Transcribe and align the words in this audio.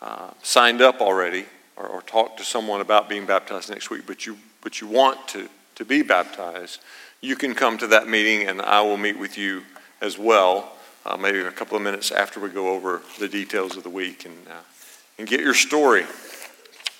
uh, 0.00 0.30
signed 0.42 0.80
up 0.80 1.00
already 1.00 1.46
or, 1.76 1.86
or 1.86 2.02
talked 2.02 2.38
to 2.38 2.44
someone 2.44 2.80
about 2.80 3.08
being 3.08 3.26
baptized 3.26 3.70
next 3.70 3.90
week, 3.90 4.02
but 4.06 4.26
you, 4.26 4.36
but 4.62 4.80
you 4.80 4.86
want 4.86 5.28
to, 5.28 5.48
to 5.74 5.84
be 5.84 6.02
baptized, 6.02 6.80
you 7.20 7.36
can 7.36 7.54
come 7.54 7.78
to 7.78 7.86
that 7.88 8.08
meeting 8.08 8.46
and 8.46 8.60
I 8.60 8.80
will 8.82 8.96
meet 8.96 9.18
with 9.18 9.36
you 9.36 9.62
as 10.00 10.18
well, 10.18 10.72
uh, 11.04 11.16
maybe 11.16 11.40
a 11.40 11.50
couple 11.50 11.76
of 11.76 11.82
minutes 11.82 12.10
after 12.10 12.40
we 12.40 12.48
go 12.50 12.68
over 12.68 13.02
the 13.18 13.28
details 13.28 13.76
of 13.76 13.82
the 13.82 13.90
week 13.90 14.24
and, 14.24 14.36
uh, 14.48 14.60
and 15.18 15.26
get 15.26 15.40
your 15.40 15.54
story. 15.54 16.04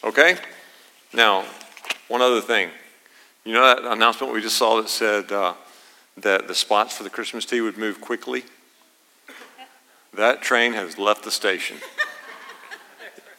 Okay? 0.04 0.36
Now, 1.12 1.44
one 2.08 2.22
other 2.22 2.40
thing. 2.40 2.70
You 3.44 3.54
know 3.54 3.62
that 3.62 3.84
announcement 3.84 4.32
we 4.32 4.42
just 4.42 4.56
saw 4.56 4.80
that 4.80 4.88
said 4.88 5.32
uh, 5.32 5.54
that 6.18 6.48
the 6.48 6.54
spots 6.54 6.96
for 6.96 7.02
the 7.02 7.10
Christmas 7.10 7.44
tea 7.44 7.60
would 7.60 7.78
move 7.78 8.00
quickly? 8.00 8.44
That 10.14 10.42
train 10.42 10.72
has 10.72 10.98
left 10.98 11.24
the 11.24 11.30
station. 11.30 11.76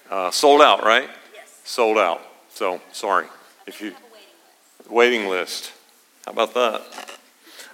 Uh, 0.09 0.31
sold 0.31 0.61
out, 0.61 0.83
right? 0.83 1.07
Yes. 1.33 1.61
Sold 1.63 1.97
out. 1.97 2.21
So 2.49 2.81
sorry 2.91 3.27
if 3.67 3.79
you 3.81 3.93
waiting 4.89 5.27
list. 5.27 5.71
How 6.25 6.31
about 6.31 6.53
that? 6.55 6.81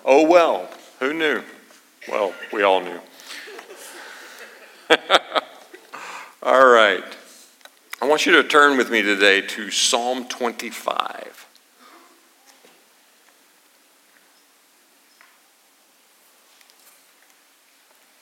Oh 0.04 0.28
well, 0.28 0.70
who 1.00 1.14
knew? 1.14 1.42
Well, 2.10 2.34
we 2.52 2.62
all 2.64 2.82
knew. 2.82 3.00
all 6.44 6.68
right. 6.68 7.04
I 8.02 8.08
want 8.08 8.26
you 8.26 8.34
to 8.34 8.44
turn 8.44 8.78
with 8.78 8.92
me 8.92 9.02
today 9.02 9.42
to 9.42 9.72
Psalm 9.72 10.28
25. 10.28 11.48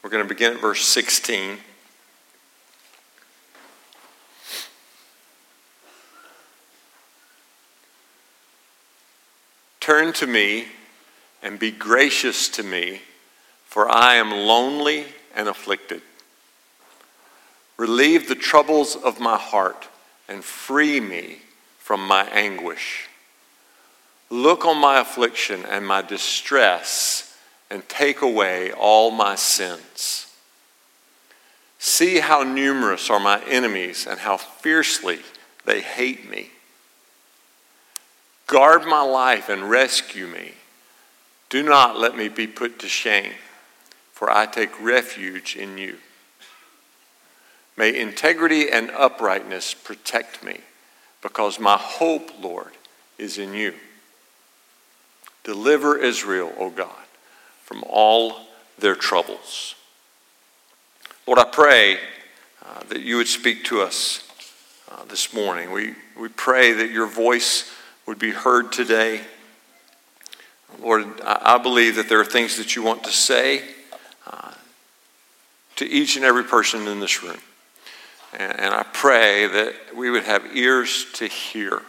We're 0.03 0.09
going 0.09 0.23
to 0.23 0.29
begin 0.29 0.53
at 0.53 0.61
verse 0.61 0.85
16. 0.85 1.57
Turn 9.93 10.11
to 10.13 10.25
me 10.25 10.65
and 11.43 11.59
be 11.59 11.69
gracious 11.69 12.49
to 12.49 12.63
me, 12.63 13.03
for 13.67 13.87
I 13.87 14.15
am 14.15 14.31
lonely 14.31 15.05
and 15.35 15.47
afflicted. 15.47 16.01
Relieve 17.77 18.27
the 18.27 18.33
troubles 18.33 18.95
of 18.95 19.19
my 19.19 19.37
heart 19.37 19.87
and 20.27 20.43
free 20.43 20.99
me 20.99 21.43
from 21.77 22.07
my 22.07 22.23
anguish. 22.29 23.07
Look 24.31 24.65
on 24.65 24.79
my 24.79 24.99
affliction 24.99 25.63
and 25.63 25.85
my 25.85 26.01
distress 26.01 27.37
and 27.69 27.87
take 27.87 28.23
away 28.23 28.71
all 28.71 29.11
my 29.11 29.35
sins. 29.35 30.25
See 31.77 32.17
how 32.17 32.41
numerous 32.41 33.11
are 33.11 33.19
my 33.19 33.43
enemies 33.43 34.07
and 34.07 34.21
how 34.21 34.37
fiercely 34.37 35.19
they 35.65 35.81
hate 35.81 36.27
me. 36.27 36.49
Guard 38.47 38.85
my 38.85 39.01
life 39.01 39.49
and 39.49 39.69
rescue 39.69 40.27
me. 40.27 40.53
Do 41.49 41.63
not 41.63 41.97
let 41.97 42.17
me 42.17 42.29
be 42.29 42.47
put 42.47 42.79
to 42.79 42.87
shame, 42.87 43.33
for 44.11 44.29
I 44.29 44.45
take 44.45 44.81
refuge 44.81 45.55
in 45.55 45.77
you. 45.77 45.97
May 47.77 47.99
integrity 47.99 48.69
and 48.69 48.91
uprightness 48.91 49.73
protect 49.73 50.43
me, 50.43 50.59
because 51.21 51.59
my 51.59 51.77
hope, 51.77 52.31
Lord, 52.41 52.71
is 53.17 53.37
in 53.37 53.53
you. 53.53 53.73
Deliver 55.43 55.97
Israel, 55.97 56.53
O 56.57 56.69
God, 56.69 57.05
from 57.63 57.83
all 57.87 58.47
their 58.77 58.95
troubles. 58.95 59.75
Lord, 61.25 61.39
I 61.39 61.45
pray 61.45 61.97
uh, 62.65 62.83
that 62.89 63.01
you 63.01 63.17
would 63.17 63.27
speak 63.27 63.63
to 63.65 63.81
us 63.81 64.27
uh, 64.91 65.05
this 65.05 65.33
morning. 65.33 65.71
We, 65.71 65.95
we 66.19 66.29
pray 66.29 66.73
that 66.73 66.91
your 66.91 67.07
voice 67.07 67.71
would 68.05 68.19
be 68.19 68.31
heard 68.31 68.71
today. 68.71 69.21
Lord, 70.81 71.05
I, 71.23 71.57
believe 71.59 71.95
that 71.95 72.09
there 72.09 72.19
are 72.19 72.25
things 72.25 72.57
that 72.57 72.75
you 72.75 72.83
want 72.83 73.03
to 73.03 73.11
say 73.11 73.61
uh, 74.25 74.51
to 75.75 75.85
each 75.85 76.15
and 76.15 76.25
every 76.25 76.43
person 76.43 76.87
in 76.87 76.99
this 76.99 77.21
room. 77.21 77.37
And, 78.33 78.59
and 78.59 78.73
I 78.73 78.83
pray 78.83 79.47
that 79.47 79.95
we 79.95 80.09
would 80.09 80.23
have 80.23 80.55
ears 80.55 81.05
to 81.13 81.27
hear. 81.27 81.83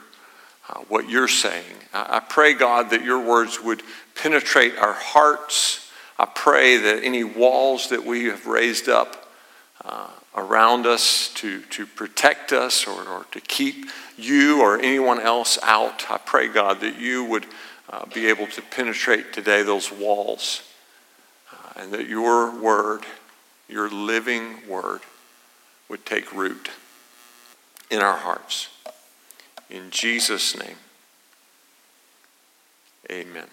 Uh, 0.67 0.79
what 0.89 1.11
you're 1.11 1.29
saying. 1.29 1.77
I, 1.93 2.17
I 2.17 2.21
pray, 2.21 2.55
God, 2.55 2.89
that 2.91 3.05
your 3.05 3.21
words 3.21 3.61
would 3.61 3.83
penetrate 4.15 4.79
our 4.79 4.95
hearts. 4.95 5.91
I 6.19 6.25
pray 6.25 6.79
that 6.79 7.05
any 7.05 7.23
walls 7.23 7.91
that 7.91 8.03
we 8.03 8.25
have 8.27 8.47
raised 8.47 8.89
up 8.89 9.31
uh, 9.85 10.09
around 10.35 10.87
us 10.87 11.33
to, 11.35 11.61
to 11.63 11.87
protect 11.87 12.53
us 12.53 12.87
or, 12.87 13.09
or 13.09 13.25
to 13.31 13.41
keep 13.41 13.87
you 14.17 14.61
or 14.61 14.79
anyone 14.79 15.21
else 15.21 15.59
out, 15.63 16.11
I 16.11 16.19
pray, 16.19 16.49
God, 16.49 16.81
that 16.81 16.99
you 16.99 17.25
would 17.25 17.47
uh, 17.91 18.07
be 18.07 18.27
able 18.27 18.47
to 18.49 18.63
penetrate 18.63 19.33
today 19.33 19.63
those 19.63 19.93
walls 19.93 20.63
uh, 21.53 21.81
and 21.81 21.93
that 21.93 22.09
your 22.09 22.51
word, 22.61 23.05
your 23.69 23.89
living 23.89 24.67
word, 24.69 25.01
would 25.89 26.05
take 26.05 26.33
root 26.33 26.71
in 27.91 28.01
our 28.01 28.17
hearts. 28.17 28.69
In 29.71 29.91
Jesus' 29.91 30.59
name, 30.59 30.77
amen. 33.11 33.47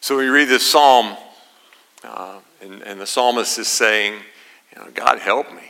So 0.00 0.18
we 0.18 0.26
read 0.26 0.48
this 0.48 0.70
psalm, 0.70 1.16
uh, 2.02 2.40
and, 2.60 2.82
and, 2.82 3.00
the 3.00 3.06
psalmist 3.06 3.58
is 3.58 3.68
saying, 3.68 4.20
you 4.74 4.82
know, 4.82 4.90
God 4.90 5.18
help 5.18 5.52
me. 5.52 5.62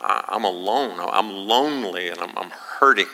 I, 0.00 0.24
am 0.32 0.44
alone. 0.44 0.98
I'm 1.00 1.30
lonely 1.30 2.08
and 2.08 2.20
I'm, 2.20 2.36
I'm 2.36 2.50
hurting. 2.50 3.06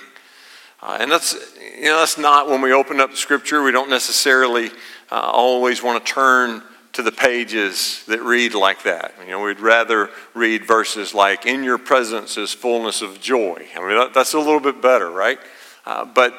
Uh, 0.82 0.98
and 1.00 1.10
that's, 1.10 1.34
you 1.76 1.84
know, 1.84 1.98
that's 1.98 2.18
not 2.18 2.48
when 2.48 2.60
we 2.60 2.72
open 2.72 3.00
up 3.00 3.10
the 3.10 3.16
scripture, 3.16 3.62
we 3.62 3.72
don't 3.72 3.88
necessarily 3.88 4.70
uh, 5.10 5.14
always 5.20 5.82
want 5.82 6.04
to 6.04 6.12
turn 6.12 6.62
to 6.92 7.02
the 7.02 7.10
pages 7.10 8.04
that 8.06 8.22
read 8.22 8.54
like 8.54 8.82
that. 8.84 9.14
You 9.24 9.30
know, 9.30 9.42
we'd 9.42 9.60
rather 9.60 10.10
read 10.34 10.66
verses 10.66 11.14
like, 11.14 11.46
In 11.46 11.64
your 11.64 11.78
presence 11.78 12.36
is 12.36 12.52
fullness 12.52 13.02
of 13.02 13.20
joy. 13.20 13.66
I 13.74 13.80
mean, 13.80 14.12
that's 14.12 14.34
a 14.34 14.38
little 14.38 14.60
bit 14.60 14.80
better, 14.80 15.10
right? 15.10 15.38
Uh, 15.86 16.04
but 16.04 16.34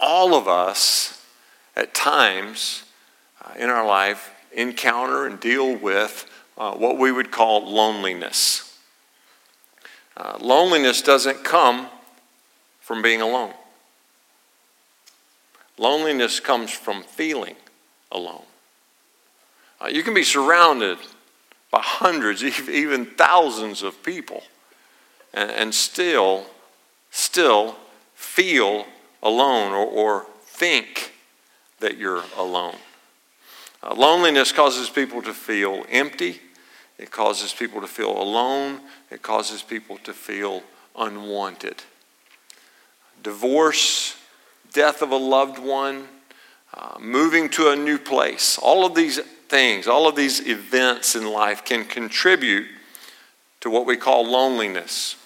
all 0.00 0.34
of 0.34 0.48
us, 0.48 1.24
at 1.76 1.94
times 1.94 2.84
uh, 3.44 3.52
in 3.58 3.70
our 3.70 3.86
life, 3.86 4.30
encounter 4.52 5.26
and 5.26 5.38
deal 5.38 5.76
with 5.76 6.26
uh, 6.60 6.74
what 6.74 6.98
we 6.98 7.10
would 7.10 7.30
call 7.30 7.66
loneliness. 7.72 8.78
Uh, 10.14 10.36
loneliness 10.38 11.00
doesn't 11.00 11.42
come 11.42 11.88
from 12.80 13.00
being 13.00 13.22
alone, 13.22 13.54
loneliness 15.78 16.38
comes 16.38 16.70
from 16.70 17.02
feeling 17.02 17.56
alone. 18.12 18.42
Uh, 19.80 19.88
you 19.88 20.02
can 20.02 20.12
be 20.12 20.22
surrounded 20.22 20.98
by 21.70 21.80
hundreds, 21.82 22.44
even 22.68 23.06
thousands 23.06 23.82
of 23.82 24.02
people, 24.02 24.42
and, 25.32 25.50
and 25.50 25.74
still, 25.74 26.44
still 27.10 27.76
feel 28.14 28.84
alone 29.22 29.72
or, 29.72 29.86
or 29.86 30.26
think 30.44 31.14
that 31.78 31.96
you're 31.96 32.24
alone. 32.36 32.76
Uh, 33.82 33.94
loneliness 33.94 34.52
causes 34.52 34.90
people 34.90 35.22
to 35.22 35.32
feel 35.32 35.86
empty. 35.88 36.38
It 37.00 37.10
causes 37.10 37.54
people 37.54 37.80
to 37.80 37.86
feel 37.86 38.10
alone. 38.10 38.80
It 39.10 39.22
causes 39.22 39.62
people 39.62 39.96
to 40.04 40.12
feel 40.12 40.62
unwanted. 40.94 41.82
Divorce, 43.22 44.18
death 44.74 45.00
of 45.00 45.10
a 45.10 45.16
loved 45.16 45.58
one, 45.58 46.08
uh, 46.74 46.98
moving 47.00 47.48
to 47.48 47.70
a 47.70 47.76
new 47.76 47.96
place, 47.96 48.58
all 48.58 48.84
of 48.84 48.94
these 48.94 49.18
things, 49.48 49.88
all 49.88 50.06
of 50.06 50.14
these 50.14 50.46
events 50.46 51.16
in 51.16 51.26
life 51.26 51.64
can 51.64 51.86
contribute 51.86 52.66
to 53.60 53.70
what 53.70 53.86
we 53.86 53.96
call 53.96 54.30
loneliness. 54.30 55.16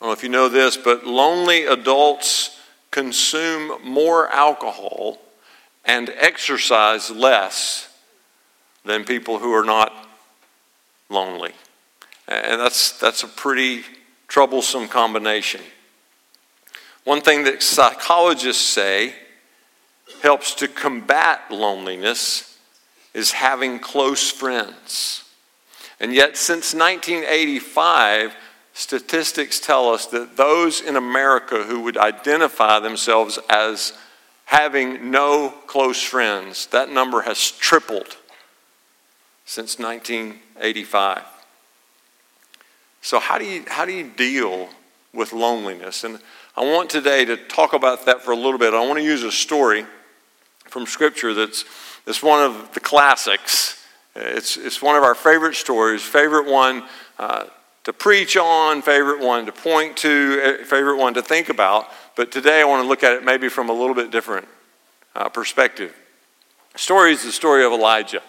I 0.00 0.06
don't 0.06 0.08
know 0.08 0.12
if 0.14 0.22
you 0.22 0.30
know 0.30 0.48
this, 0.48 0.78
but 0.78 1.06
lonely 1.06 1.66
adults 1.66 2.58
consume 2.90 3.84
more 3.84 4.30
alcohol 4.30 5.18
and 5.84 6.08
exercise 6.16 7.10
less 7.10 7.94
than 8.86 9.04
people 9.04 9.38
who 9.38 9.52
are 9.52 9.64
not 9.64 9.99
lonely. 11.10 11.52
And 12.28 12.60
that's, 12.60 12.98
that's 12.98 13.22
a 13.22 13.28
pretty 13.28 13.82
troublesome 14.28 14.88
combination. 14.88 15.60
One 17.04 17.20
thing 17.20 17.44
that 17.44 17.62
psychologists 17.62 18.64
say 18.64 19.14
helps 20.22 20.54
to 20.54 20.68
combat 20.68 21.50
loneliness 21.50 22.58
is 23.14 23.32
having 23.32 23.78
close 23.78 24.30
friends. 24.30 25.24
And 25.98 26.14
yet, 26.14 26.36
since 26.36 26.72
1985, 26.72 28.34
statistics 28.72 29.60
tell 29.60 29.90
us 29.90 30.06
that 30.06 30.36
those 30.36 30.80
in 30.80 30.96
America 30.96 31.64
who 31.64 31.80
would 31.80 31.96
identify 31.96 32.78
themselves 32.78 33.38
as 33.48 33.92
having 34.44 35.10
no 35.10 35.50
close 35.66 36.02
friends, 36.02 36.66
that 36.66 36.90
number 36.90 37.22
has 37.22 37.50
tripled 37.50 38.16
since 39.44 39.78
1985. 39.78 40.49
So, 43.02 43.18
how 43.18 43.38
do 43.38 43.44
you, 43.44 43.64
how 43.66 43.84
do 43.84 43.92
you 43.92 44.10
deal 44.10 44.68
with 45.12 45.32
loneliness? 45.32 46.04
And 46.04 46.20
I 46.56 46.62
want 46.62 46.90
today 46.90 47.24
to 47.24 47.36
talk 47.36 47.72
about 47.72 48.04
that 48.06 48.22
for 48.22 48.32
a 48.32 48.36
little 48.36 48.58
bit. 48.58 48.74
I 48.74 48.86
want 48.86 48.98
to 48.98 49.04
use 49.04 49.22
a 49.22 49.32
story 49.32 49.86
from 50.66 50.86
Scripture 50.86 51.32
that's, 51.34 51.64
that's 52.04 52.22
one 52.22 52.42
of 52.42 52.72
the 52.74 52.80
classics. 52.80 53.84
It's, 54.14 54.56
it's 54.56 54.82
one 54.82 54.96
of 54.96 55.02
our 55.02 55.14
favorite 55.14 55.54
stories, 55.54 56.02
favorite 56.02 56.46
one 56.46 56.84
uh, 57.18 57.46
to 57.84 57.92
preach 57.92 58.36
on, 58.36 58.82
favorite 58.82 59.20
one 59.20 59.46
to 59.46 59.52
point 59.52 59.96
to, 59.98 60.40
eh, 60.42 60.64
favorite 60.64 60.96
one 60.96 61.14
to 61.14 61.22
think 61.22 61.48
about. 61.48 61.88
But 62.16 62.30
today 62.30 62.60
I 62.60 62.64
want 62.64 62.82
to 62.84 62.88
look 62.88 63.02
at 63.02 63.12
it 63.12 63.24
maybe 63.24 63.48
from 63.48 63.68
a 63.70 63.72
little 63.72 63.94
bit 63.94 64.10
different 64.10 64.46
uh, 65.14 65.28
perspective. 65.28 65.94
The 66.72 66.78
story 66.78 67.12
is 67.12 67.24
the 67.24 67.32
story 67.32 67.64
of 67.64 67.72
Elijah, 67.72 68.22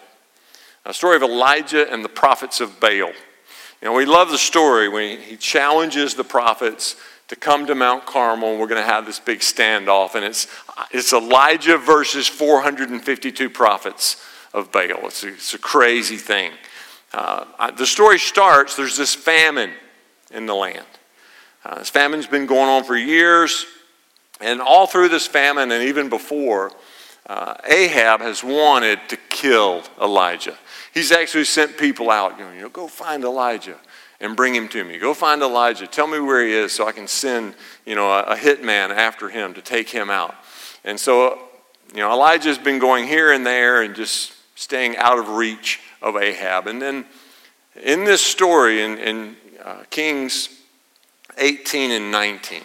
a 0.84 0.94
story 0.94 1.16
of 1.16 1.22
Elijah 1.22 1.90
and 1.90 2.04
the 2.04 2.08
prophets 2.08 2.60
of 2.60 2.80
Baal. 2.80 2.90
You 2.90 3.88
know, 3.88 3.92
we 3.92 4.04
love 4.04 4.30
the 4.30 4.38
story 4.38 4.88
when 4.88 5.18
he 5.18 5.36
challenges 5.36 6.14
the 6.14 6.24
prophets 6.24 6.96
to 7.28 7.36
come 7.36 7.66
to 7.66 7.74
Mount 7.74 8.04
Carmel 8.06 8.50
and 8.50 8.60
we're 8.60 8.66
going 8.66 8.82
to 8.82 8.88
have 8.88 9.06
this 9.06 9.18
big 9.18 9.40
standoff. 9.40 10.14
And 10.14 10.24
it's, 10.24 10.46
it's 10.90 11.12
Elijah 11.12 11.78
versus 11.78 12.28
452 12.28 13.50
prophets 13.50 14.22
of 14.52 14.70
Baal. 14.70 15.06
It's 15.06 15.24
a, 15.24 15.28
it's 15.28 15.54
a 15.54 15.58
crazy 15.58 16.16
thing. 16.16 16.52
Uh, 17.12 17.70
the 17.72 17.86
story 17.86 18.18
starts 18.18 18.76
there's 18.76 18.96
this 18.96 19.14
famine 19.14 19.72
in 20.30 20.46
the 20.46 20.54
land. 20.54 20.86
Uh, 21.64 21.78
this 21.78 21.90
famine's 21.90 22.26
been 22.26 22.46
going 22.46 22.68
on 22.68 22.84
for 22.84 22.96
years. 22.96 23.66
And 24.40 24.60
all 24.60 24.86
through 24.86 25.08
this 25.08 25.26
famine 25.26 25.70
and 25.70 25.84
even 25.84 26.08
before, 26.08 26.72
uh, 27.26 27.54
Ahab 27.64 28.20
has 28.20 28.42
wanted 28.42 28.98
to 29.08 29.16
kill 29.28 29.82
Elijah. 30.00 30.58
He's 30.92 31.10
actually 31.10 31.44
sent 31.44 31.78
people 31.78 32.10
out, 32.10 32.38
you 32.38 32.44
know, 32.44 32.52
you 32.52 32.60
know, 32.62 32.68
go 32.68 32.86
find 32.86 33.24
Elijah 33.24 33.78
and 34.20 34.36
bring 34.36 34.54
him 34.54 34.68
to 34.68 34.84
me. 34.84 34.98
Go 34.98 35.14
find 35.14 35.42
Elijah. 35.42 35.86
Tell 35.86 36.06
me 36.06 36.20
where 36.20 36.44
he 36.44 36.52
is 36.52 36.72
so 36.72 36.86
I 36.86 36.92
can 36.92 37.08
send, 37.08 37.54
you 37.86 37.94
know, 37.94 38.10
a, 38.10 38.22
a 38.22 38.36
hitman 38.36 38.90
after 38.90 39.28
him 39.28 39.54
to 39.54 39.62
take 39.62 39.88
him 39.88 40.10
out. 40.10 40.34
And 40.84 41.00
so, 41.00 41.38
you 41.92 42.00
know, 42.00 42.12
Elijah's 42.12 42.58
been 42.58 42.78
going 42.78 43.06
here 43.06 43.32
and 43.32 43.44
there 43.44 43.82
and 43.82 43.94
just 43.94 44.34
staying 44.54 44.96
out 44.98 45.18
of 45.18 45.28
reach 45.30 45.80
of 46.02 46.16
Ahab. 46.16 46.66
And 46.66 46.80
then 46.80 47.06
in 47.82 48.04
this 48.04 48.24
story, 48.24 48.82
in, 48.82 48.98
in 48.98 49.36
uh, 49.64 49.84
Kings 49.88 50.50
18 51.38 51.90
and 51.90 52.10
19, 52.10 52.62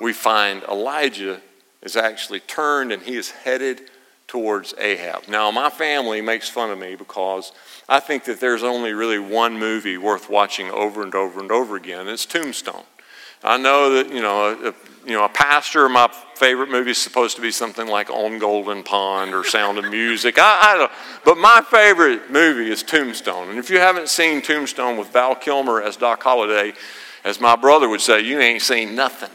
we 0.00 0.12
find 0.12 0.62
Elijah 0.64 1.40
is 1.82 1.96
actually 1.96 2.40
turned 2.40 2.92
and 2.92 3.02
he 3.02 3.16
is 3.16 3.30
headed 3.30 3.82
towards 4.30 4.74
Ahab. 4.78 5.26
Now, 5.26 5.50
my 5.50 5.70
family 5.70 6.20
makes 6.20 6.48
fun 6.48 6.70
of 6.70 6.78
me 6.78 6.94
because 6.94 7.50
I 7.88 7.98
think 7.98 8.22
that 8.26 8.38
there's 8.38 8.62
only 8.62 8.92
really 8.92 9.18
one 9.18 9.58
movie 9.58 9.98
worth 9.98 10.30
watching 10.30 10.70
over 10.70 11.02
and 11.02 11.12
over 11.16 11.40
and 11.40 11.50
over 11.50 11.74
again. 11.74 12.06
It's 12.06 12.26
Tombstone. 12.26 12.84
I 13.42 13.56
know 13.56 13.90
that, 13.94 14.14
you 14.14 14.22
know, 14.22 14.52
a, 14.52 14.74
you 15.04 15.14
know, 15.16 15.24
a 15.24 15.28
pastor, 15.28 15.88
my 15.88 16.08
favorite 16.36 16.70
movie 16.70 16.92
is 16.92 16.98
supposed 16.98 17.34
to 17.36 17.42
be 17.42 17.50
something 17.50 17.88
like 17.88 18.08
On 18.08 18.38
Golden 18.38 18.84
Pond 18.84 19.34
or 19.34 19.42
Sound 19.42 19.78
of 19.78 19.90
Music. 19.90 20.38
I, 20.38 20.74
I 20.74 20.76
don't, 20.76 20.92
but 21.24 21.36
my 21.36 21.60
favorite 21.68 22.30
movie 22.30 22.70
is 22.70 22.84
Tombstone. 22.84 23.48
And 23.48 23.58
if 23.58 23.68
you 23.68 23.80
haven't 23.80 24.08
seen 24.08 24.42
Tombstone 24.42 24.96
with 24.96 25.08
Val 25.08 25.34
Kilmer 25.34 25.82
as 25.82 25.96
Doc 25.96 26.22
Holliday, 26.22 26.74
as 27.24 27.40
my 27.40 27.56
brother 27.56 27.88
would 27.88 28.00
say, 28.00 28.20
you 28.20 28.38
ain't 28.38 28.62
seen 28.62 28.94
nothing. 28.94 29.30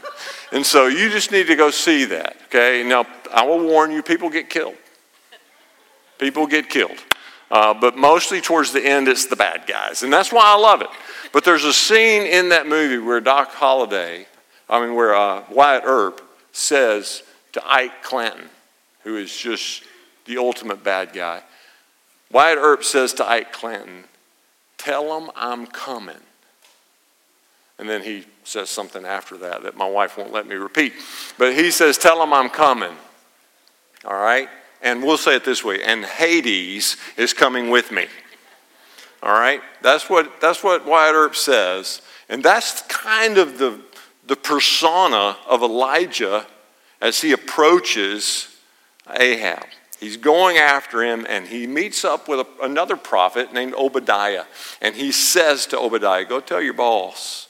And 0.52 0.64
so 0.64 0.86
you 0.86 1.10
just 1.10 1.32
need 1.32 1.48
to 1.48 1.54
go 1.54 1.70
see 1.70 2.06
that, 2.06 2.38
okay? 2.46 2.82
Now, 2.82 3.04
I 3.30 3.44
will 3.44 3.62
warn 3.62 3.90
you, 3.90 4.02
people 4.02 4.30
get 4.30 4.48
killed. 4.48 4.76
People 6.18 6.46
get 6.46 6.68
killed. 6.68 6.98
Uh, 7.50 7.72
but 7.74 7.96
mostly 7.96 8.40
towards 8.40 8.72
the 8.72 8.84
end, 8.84 9.06
it's 9.08 9.26
the 9.26 9.36
bad 9.36 9.66
guys. 9.66 10.02
And 10.02 10.12
that's 10.12 10.32
why 10.32 10.42
I 10.44 10.58
love 10.58 10.82
it. 10.82 10.88
But 11.32 11.44
there's 11.44 11.64
a 11.64 11.72
scene 11.72 12.22
in 12.22 12.48
that 12.48 12.66
movie 12.66 12.98
where 12.98 13.20
Doc 13.20 13.52
Holliday, 13.52 14.26
I 14.68 14.84
mean, 14.84 14.94
where 14.94 15.14
uh, 15.14 15.44
Wyatt 15.50 15.84
Earp 15.86 16.20
says 16.52 17.22
to 17.52 17.62
Ike 17.66 18.02
Clanton, 18.02 18.48
who 19.04 19.16
is 19.16 19.34
just 19.36 19.84
the 20.24 20.38
ultimate 20.38 20.82
bad 20.82 21.12
guy, 21.12 21.42
Wyatt 22.32 22.58
Earp 22.58 22.82
says 22.82 23.12
to 23.14 23.28
Ike 23.28 23.52
Clanton, 23.52 24.04
Tell 24.78 25.18
him 25.18 25.30
I'm 25.34 25.66
coming. 25.66 26.16
And 27.78 27.88
then 27.88 28.02
he 28.02 28.24
says 28.44 28.70
something 28.70 29.04
after 29.04 29.36
that 29.38 29.62
that 29.62 29.76
my 29.76 29.88
wife 29.88 30.16
won't 30.16 30.32
let 30.32 30.46
me 30.46 30.54
repeat. 30.54 30.94
But 31.38 31.54
he 31.54 31.70
says, 31.70 31.98
Tell 31.98 32.22
him 32.22 32.32
I'm 32.32 32.48
coming. 32.48 32.94
All 34.04 34.14
right? 34.16 34.48
And 34.86 35.02
we'll 35.02 35.18
say 35.18 35.34
it 35.34 35.44
this 35.44 35.64
way 35.64 35.82
and 35.82 36.04
Hades 36.04 36.96
is 37.16 37.32
coming 37.32 37.70
with 37.70 37.90
me. 37.90 38.06
All 39.20 39.32
right? 39.32 39.60
That's 39.82 40.08
what, 40.08 40.40
that's 40.40 40.62
what 40.62 40.86
Wyatt 40.86 41.12
Earp 41.12 41.34
says. 41.34 42.02
And 42.28 42.40
that's 42.40 42.82
kind 42.82 43.36
of 43.36 43.58
the, 43.58 43.80
the 44.28 44.36
persona 44.36 45.38
of 45.48 45.62
Elijah 45.62 46.46
as 47.00 47.20
he 47.20 47.32
approaches 47.32 48.56
Ahab. 49.10 49.66
He's 49.98 50.16
going 50.16 50.56
after 50.56 51.02
him, 51.02 51.26
and 51.28 51.48
he 51.48 51.66
meets 51.66 52.04
up 52.04 52.28
with 52.28 52.40
a, 52.40 52.46
another 52.62 52.96
prophet 52.96 53.52
named 53.52 53.74
Obadiah. 53.74 54.44
And 54.80 54.94
he 54.94 55.10
says 55.10 55.66
to 55.66 55.80
Obadiah, 55.80 56.24
Go 56.24 56.38
tell 56.38 56.62
your 56.62 56.74
boss 56.74 57.45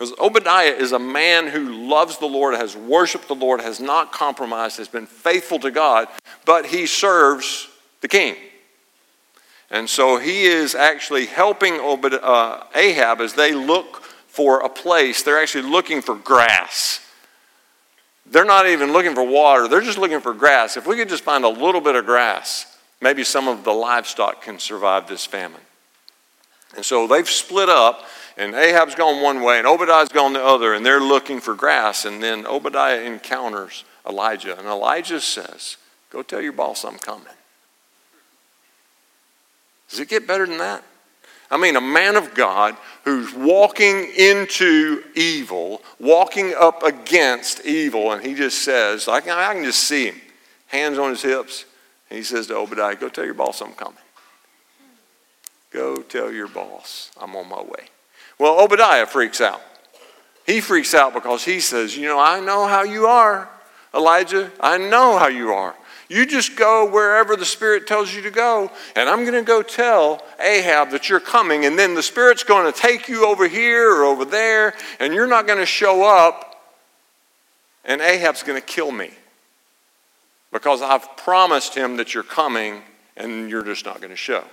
because 0.00 0.18
Obadiah 0.18 0.72
is 0.72 0.92
a 0.92 0.98
man 0.98 1.46
who 1.46 1.86
loves 1.86 2.16
the 2.16 2.26
Lord, 2.26 2.54
has 2.54 2.74
worshiped 2.74 3.28
the 3.28 3.34
Lord, 3.34 3.60
has 3.60 3.80
not 3.80 4.12
compromised, 4.12 4.78
has 4.78 4.88
been 4.88 5.04
faithful 5.04 5.58
to 5.58 5.70
God, 5.70 6.08
but 6.46 6.64
he 6.64 6.86
serves 6.86 7.68
the 8.00 8.08
king. 8.08 8.34
And 9.70 9.90
so 9.90 10.16
he 10.16 10.44
is 10.44 10.74
actually 10.74 11.26
helping 11.26 11.74
Obad- 11.74 12.18
uh, 12.22 12.64
Ahab 12.74 13.20
as 13.20 13.34
they 13.34 13.52
look 13.52 14.02
for 14.26 14.60
a 14.60 14.70
place. 14.70 15.22
They're 15.22 15.38
actually 15.38 15.68
looking 15.68 16.00
for 16.00 16.14
grass. 16.14 17.06
They're 18.24 18.46
not 18.46 18.66
even 18.66 18.94
looking 18.94 19.14
for 19.14 19.24
water, 19.24 19.68
they're 19.68 19.82
just 19.82 19.98
looking 19.98 20.20
for 20.20 20.32
grass. 20.32 20.78
If 20.78 20.86
we 20.86 20.96
could 20.96 21.10
just 21.10 21.24
find 21.24 21.44
a 21.44 21.48
little 21.50 21.82
bit 21.82 21.94
of 21.94 22.06
grass, 22.06 22.78
maybe 23.02 23.22
some 23.22 23.48
of 23.48 23.64
the 23.64 23.72
livestock 23.72 24.40
can 24.40 24.58
survive 24.60 25.08
this 25.08 25.26
famine. 25.26 25.60
And 26.74 26.84
so 26.86 27.06
they've 27.06 27.28
split 27.28 27.68
up 27.68 28.06
and 28.40 28.54
Ahab's 28.54 28.94
gone 28.94 29.22
one 29.22 29.42
way, 29.42 29.58
and 29.58 29.66
Obadiah's 29.66 30.08
gone 30.08 30.32
the 30.32 30.42
other, 30.42 30.72
and 30.72 30.84
they're 30.84 30.98
looking 30.98 31.40
for 31.40 31.54
grass. 31.54 32.06
And 32.06 32.22
then 32.22 32.46
Obadiah 32.46 33.02
encounters 33.02 33.84
Elijah, 34.08 34.58
and 34.58 34.66
Elijah 34.66 35.20
says, 35.20 35.76
Go 36.08 36.22
tell 36.22 36.40
your 36.40 36.54
boss 36.54 36.82
I'm 36.82 36.98
coming. 36.98 37.26
Does 39.90 40.00
it 40.00 40.08
get 40.08 40.26
better 40.26 40.46
than 40.46 40.56
that? 40.56 40.82
I 41.50 41.58
mean, 41.58 41.76
a 41.76 41.82
man 41.82 42.16
of 42.16 42.32
God 42.32 42.76
who's 43.04 43.34
walking 43.34 44.10
into 44.16 45.02
evil, 45.14 45.82
walking 45.98 46.54
up 46.58 46.82
against 46.82 47.66
evil, 47.66 48.10
and 48.12 48.24
he 48.24 48.34
just 48.34 48.62
says, 48.62 49.06
I 49.06 49.20
can, 49.20 49.36
I 49.36 49.52
can 49.52 49.64
just 49.64 49.80
see 49.80 50.06
him, 50.06 50.20
hands 50.68 50.96
on 50.96 51.10
his 51.10 51.22
hips, 51.22 51.66
and 52.08 52.16
he 52.16 52.22
says 52.22 52.46
to 52.46 52.56
Obadiah, 52.56 52.94
Go 52.94 53.10
tell 53.10 53.26
your 53.26 53.34
boss 53.34 53.60
I'm 53.60 53.72
coming. 53.72 53.98
Go 55.72 55.96
tell 56.02 56.32
your 56.32 56.48
boss 56.48 57.10
I'm 57.20 57.36
on 57.36 57.46
my 57.46 57.60
way. 57.60 57.88
Well, 58.40 58.58
Obadiah 58.58 59.04
freaks 59.04 59.42
out. 59.42 59.60
He 60.46 60.62
freaks 60.62 60.94
out 60.94 61.12
because 61.12 61.44
he 61.44 61.60
says, 61.60 61.94
You 61.94 62.08
know, 62.08 62.18
I 62.18 62.40
know 62.40 62.66
how 62.66 62.84
you 62.84 63.06
are, 63.06 63.50
Elijah. 63.94 64.50
I 64.58 64.78
know 64.78 65.18
how 65.18 65.28
you 65.28 65.52
are. 65.52 65.74
You 66.08 66.24
just 66.24 66.56
go 66.56 66.90
wherever 66.90 67.36
the 67.36 67.44
Spirit 67.44 67.86
tells 67.86 68.14
you 68.14 68.22
to 68.22 68.30
go, 68.30 68.72
and 68.96 69.10
I'm 69.10 69.24
going 69.24 69.34
to 69.34 69.42
go 69.42 69.60
tell 69.60 70.24
Ahab 70.40 70.90
that 70.92 71.10
you're 71.10 71.20
coming, 71.20 71.66
and 71.66 71.78
then 71.78 71.94
the 71.94 72.02
Spirit's 72.02 72.42
going 72.42 72.72
to 72.72 72.76
take 72.76 73.08
you 73.08 73.26
over 73.26 73.46
here 73.46 73.94
or 73.94 74.04
over 74.04 74.24
there, 74.24 74.72
and 74.98 75.12
you're 75.12 75.28
not 75.28 75.46
going 75.46 75.58
to 75.58 75.66
show 75.66 76.02
up, 76.02 76.64
and 77.84 78.00
Ahab's 78.00 78.42
going 78.42 78.60
to 78.60 78.66
kill 78.66 78.90
me 78.90 79.10
because 80.50 80.80
I've 80.80 81.14
promised 81.18 81.74
him 81.74 81.98
that 81.98 82.14
you're 82.14 82.22
coming, 82.22 82.80
and 83.18 83.50
you're 83.50 83.62
just 83.62 83.84
not 83.84 84.00
going 84.00 84.10
to 84.10 84.16
show. 84.16 84.44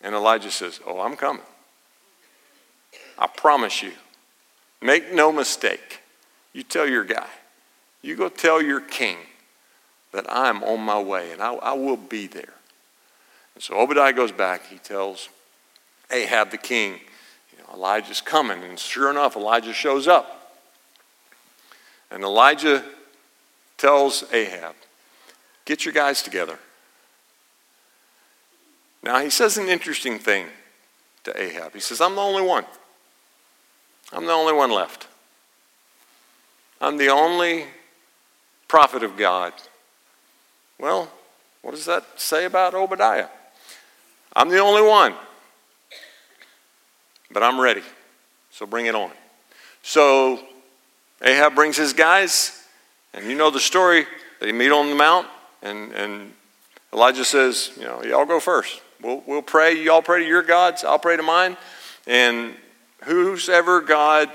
And 0.00 0.14
Elijah 0.14 0.52
says, 0.52 0.78
Oh, 0.86 1.00
I'm 1.00 1.16
coming. 1.16 1.42
I 3.18 3.26
promise 3.26 3.82
you. 3.82 3.92
Make 4.80 5.12
no 5.12 5.32
mistake. 5.32 6.00
You 6.52 6.62
tell 6.62 6.88
your 6.88 7.04
guy, 7.04 7.28
you 8.02 8.16
go 8.16 8.28
tell 8.28 8.60
your 8.60 8.80
king 8.80 9.16
that 10.12 10.26
I'm 10.28 10.62
on 10.62 10.80
my 10.80 11.00
way 11.00 11.30
and 11.32 11.40
I, 11.40 11.54
I 11.54 11.72
will 11.72 11.96
be 11.96 12.26
there. 12.26 12.54
And 13.54 13.62
so 13.62 13.78
Obadiah 13.78 14.12
goes 14.12 14.32
back. 14.32 14.66
He 14.66 14.78
tells 14.78 15.28
Ahab 16.10 16.50
the 16.50 16.58
king, 16.58 16.94
you 17.52 17.58
know, 17.58 17.74
Elijah's 17.74 18.20
coming. 18.20 18.62
And 18.64 18.78
sure 18.78 19.10
enough, 19.10 19.36
Elijah 19.36 19.72
shows 19.72 20.06
up. 20.06 20.52
And 22.10 22.22
Elijah 22.22 22.84
tells 23.78 24.24
Ahab, 24.32 24.74
Get 25.64 25.84
your 25.84 25.94
guys 25.94 26.22
together. 26.22 26.58
Now, 29.02 29.20
he 29.20 29.30
says 29.30 29.58
an 29.58 29.68
interesting 29.68 30.18
thing 30.18 30.46
to 31.24 31.40
Ahab. 31.40 31.72
He 31.72 31.80
says, 31.80 32.00
I'm 32.00 32.14
the 32.14 32.20
only 32.20 32.42
one. 32.42 32.64
I'm 34.12 34.26
the 34.26 34.32
only 34.32 34.52
one 34.52 34.70
left. 34.70 35.08
I'm 36.80 36.96
the 36.96 37.08
only 37.08 37.64
prophet 38.68 39.02
of 39.02 39.16
God. 39.16 39.52
Well, 40.78 41.10
what 41.62 41.72
does 41.72 41.86
that 41.86 42.04
say 42.16 42.44
about 42.44 42.74
Obadiah? 42.74 43.28
I'm 44.34 44.48
the 44.48 44.58
only 44.58 44.82
one. 44.82 45.14
but 47.30 47.42
I'm 47.42 47.60
ready. 47.60 47.82
So 48.50 48.66
bring 48.66 48.86
it 48.86 48.94
on. 48.94 49.10
So 49.82 50.40
Ahab 51.22 51.54
brings 51.54 51.76
his 51.76 51.92
guys, 51.92 52.66
and 53.14 53.26
you 53.26 53.36
know 53.36 53.50
the 53.50 53.60
story. 53.60 54.06
They 54.40 54.52
meet 54.52 54.70
on 54.70 54.90
the 54.90 54.94
mount, 54.94 55.28
and, 55.62 55.92
and 55.92 56.32
Elijah 56.92 57.24
says, 57.24 57.70
You 57.76 57.84
know, 57.84 58.02
y'all 58.02 58.26
go 58.26 58.40
first. 58.40 58.82
We'll, 59.00 59.22
we'll 59.26 59.42
pray. 59.42 59.82
Y'all 59.82 60.02
pray 60.02 60.20
to 60.20 60.26
your 60.26 60.42
gods, 60.42 60.84
I'll 60.84 60.98
pray 60.98 61.16
to 61.16 61.22
mine. 61.22 61.56
And 62.06 62.54
whosoever 63.04 63.80
God 63.80 64.30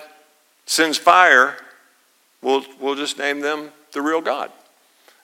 sends 0.66 0.98
fire, 0.98 1.58
we'll, 2.42 2.64
we'll 2.80 2.96
just 2.96 3.18
name 3.18 3.40
them 3.40 3.72
the 3.94 4.02
real 4.02 4.22
God. 4.22 4.52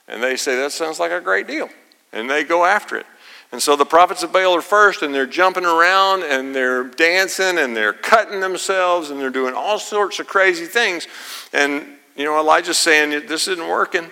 And 0.07 0.21
they 0.21 0.35
say, 0.35 0.55
That 0.55 0.71
sounds 0.71 1.00
like 1.00 1.12
a 1.12 1.21
great 1.21 1.47
deal. 1.47 1.69
And 2.12 2.29
they 2.29 2.43
go 2.43 2.65
after 2.65 2.95
it. 2.97 3.05
And 3.51 3.62
so 3.62 3.75
the 3.75 3.85
prophets 3.85 4.23
of 4.23 4.33
Baal 4.33 4.55
are 4.55 4.62
first, 4.62 5.03
and 5.03 5.13
they're 5.13 5.27
jumping 5.27 5.65
around, 5.65 6.23
and 6.23 6.55
they're 6.55 6.85
dancing, 6.85 7.59
and 7.59 7.77
they're 7.77 7.93
cutting 7.93 8.39
themselves, 8.39 9.12
and 9.12 9.19
they're 9.19 9.29
doing 9.29 9.53
all 9.53 9.77
sorts 9.77 10.19
of 10.19 10.27
crazy 10.27 10.65
things. 10.65 11.07
And, 11.53 11.85
you 12.15 12.25
know, 12.25 12.39
Elijah's 12.39 12.79
saying, 12.79 13.27
This 13.27 13.47
isn't 13.47 13.67
working. 13.67 14.09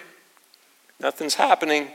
Nothing's 0.99 1.33
happening. 1.33 1.87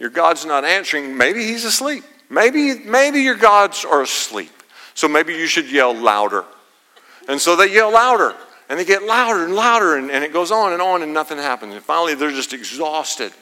Your 0.00 0.10
God's 0.10 0.44
not 0.44 0.64
answering. 0.64 1.16
Maybe 1.16 1.44
he's 1.44 1.64
asleep. 1.64 2.02
Maybe, 2.28 2.74
maybe 2.80 3.20
your 3.20 3.36
gods 3.36 3.84
are 3.84 4.02
asleep. 4.02 4.50
So 4.94 5.06
maybe 5.06 5.34
you 5.34 5.46
should 5.46 5.70
yell 5.70 5.94
louder. 5.94 6.44
And 7.28 7.40
so 7.40 7.56
they 7.56 7.72
yell 7.72 7.92
louder. 7.92 8.34
And 8.68 8.78
they 8.78 8.84
get 8.84 9.02
louder 9.02 9.44
and 9.44 9.54
louder, 9.54 9.96
and, 9.96 10.10
and 10.10 10.24
it 10.24 10.32
goes 10.32 10.50
on 10.50 10.72
and 10.72 10.80
on, 10.80 11.02
and 11.02 11.12
nothing 11.12 11.36
happens. 11.36 11.74
And 11.74 11.82
finally, 11.82 12.14
they're 12.14 12.30
just 12.30 12.54
exhausted, 12.54 13.32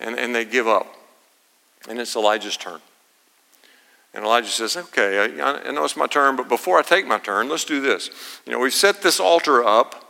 and, 0.00 0.18
and 0.18 0.34
they 0.34 0.44
give 0.44 0.66
up. 0.66 0.92
And 1.88 2.00
it's 2.00 2.16
Elijah's 2.16 2.56
turn. 2.56 2.80
And 4.12 4.24
Elijah 4.24 4.48
says, 4.48 4.76
Okay, 4.76 5.40
I, 5.40 5.68
I 5.68 5.70
know 5.70 5.84
it's 5.84 5.96
my 5.96 6.08
turn, 6.08 6.34
but 6.34 6.48
before 6.48 6.78
I 6.78 6.82
take 6.82 7.06
my 7.06 7.18
turn, 7.18 7.48
let's 7.48 7.64
do 7.64 7.80
this. 7.80 8.10
You 8.44 8.52
know, 8.52 8.58
we've 8.58 8.74
set 8.74 9.02
this 9.02 9.20
altar 9.20 9.62
up 9.62 10.06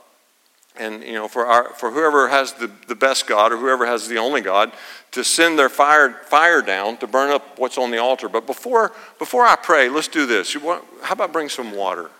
and 0.78 1.02
you 1.02 1.14
know 1.14 1.28
for 1.28 1.46
our 1.46 1.72
for 1.74 1.90
whoever 1.90 2.28
has 2.28 2.52
the, 2.54 2.70
the 2.88 2.94
best 2.94 3.26
god 3.26 3.52
or 3.52 3.56
whoever 3.56 3.86
has 3.86 4.08
the 4.08 4.18
only 4.18 4.40
god 4.40 4.72
to 5.10 5.24
send 5.24 5.58
their 5.58 5.68
fire 5.68 6.20
fire 6.26 6.62
down 6.62 6.96
to 6.98 7.06
burn 7.06 7.30
up 7.30 7.58
what's 7.58 7.78
on 7.78 7.90
the 7.90 7.98
altar 7.98 8.28
but 8.28 8.46
before 8.46 8.92
before 9.18 9.44
i 9.44 9.56
pray 9.56 9.88
let's 9.88 10.08
do 10.08 10.26
this 10.26 10.54
how 10.54 11.12
about 11.12 11.32
bring 11.32 11.48
some 11.48 11.72
water 11.74 12.10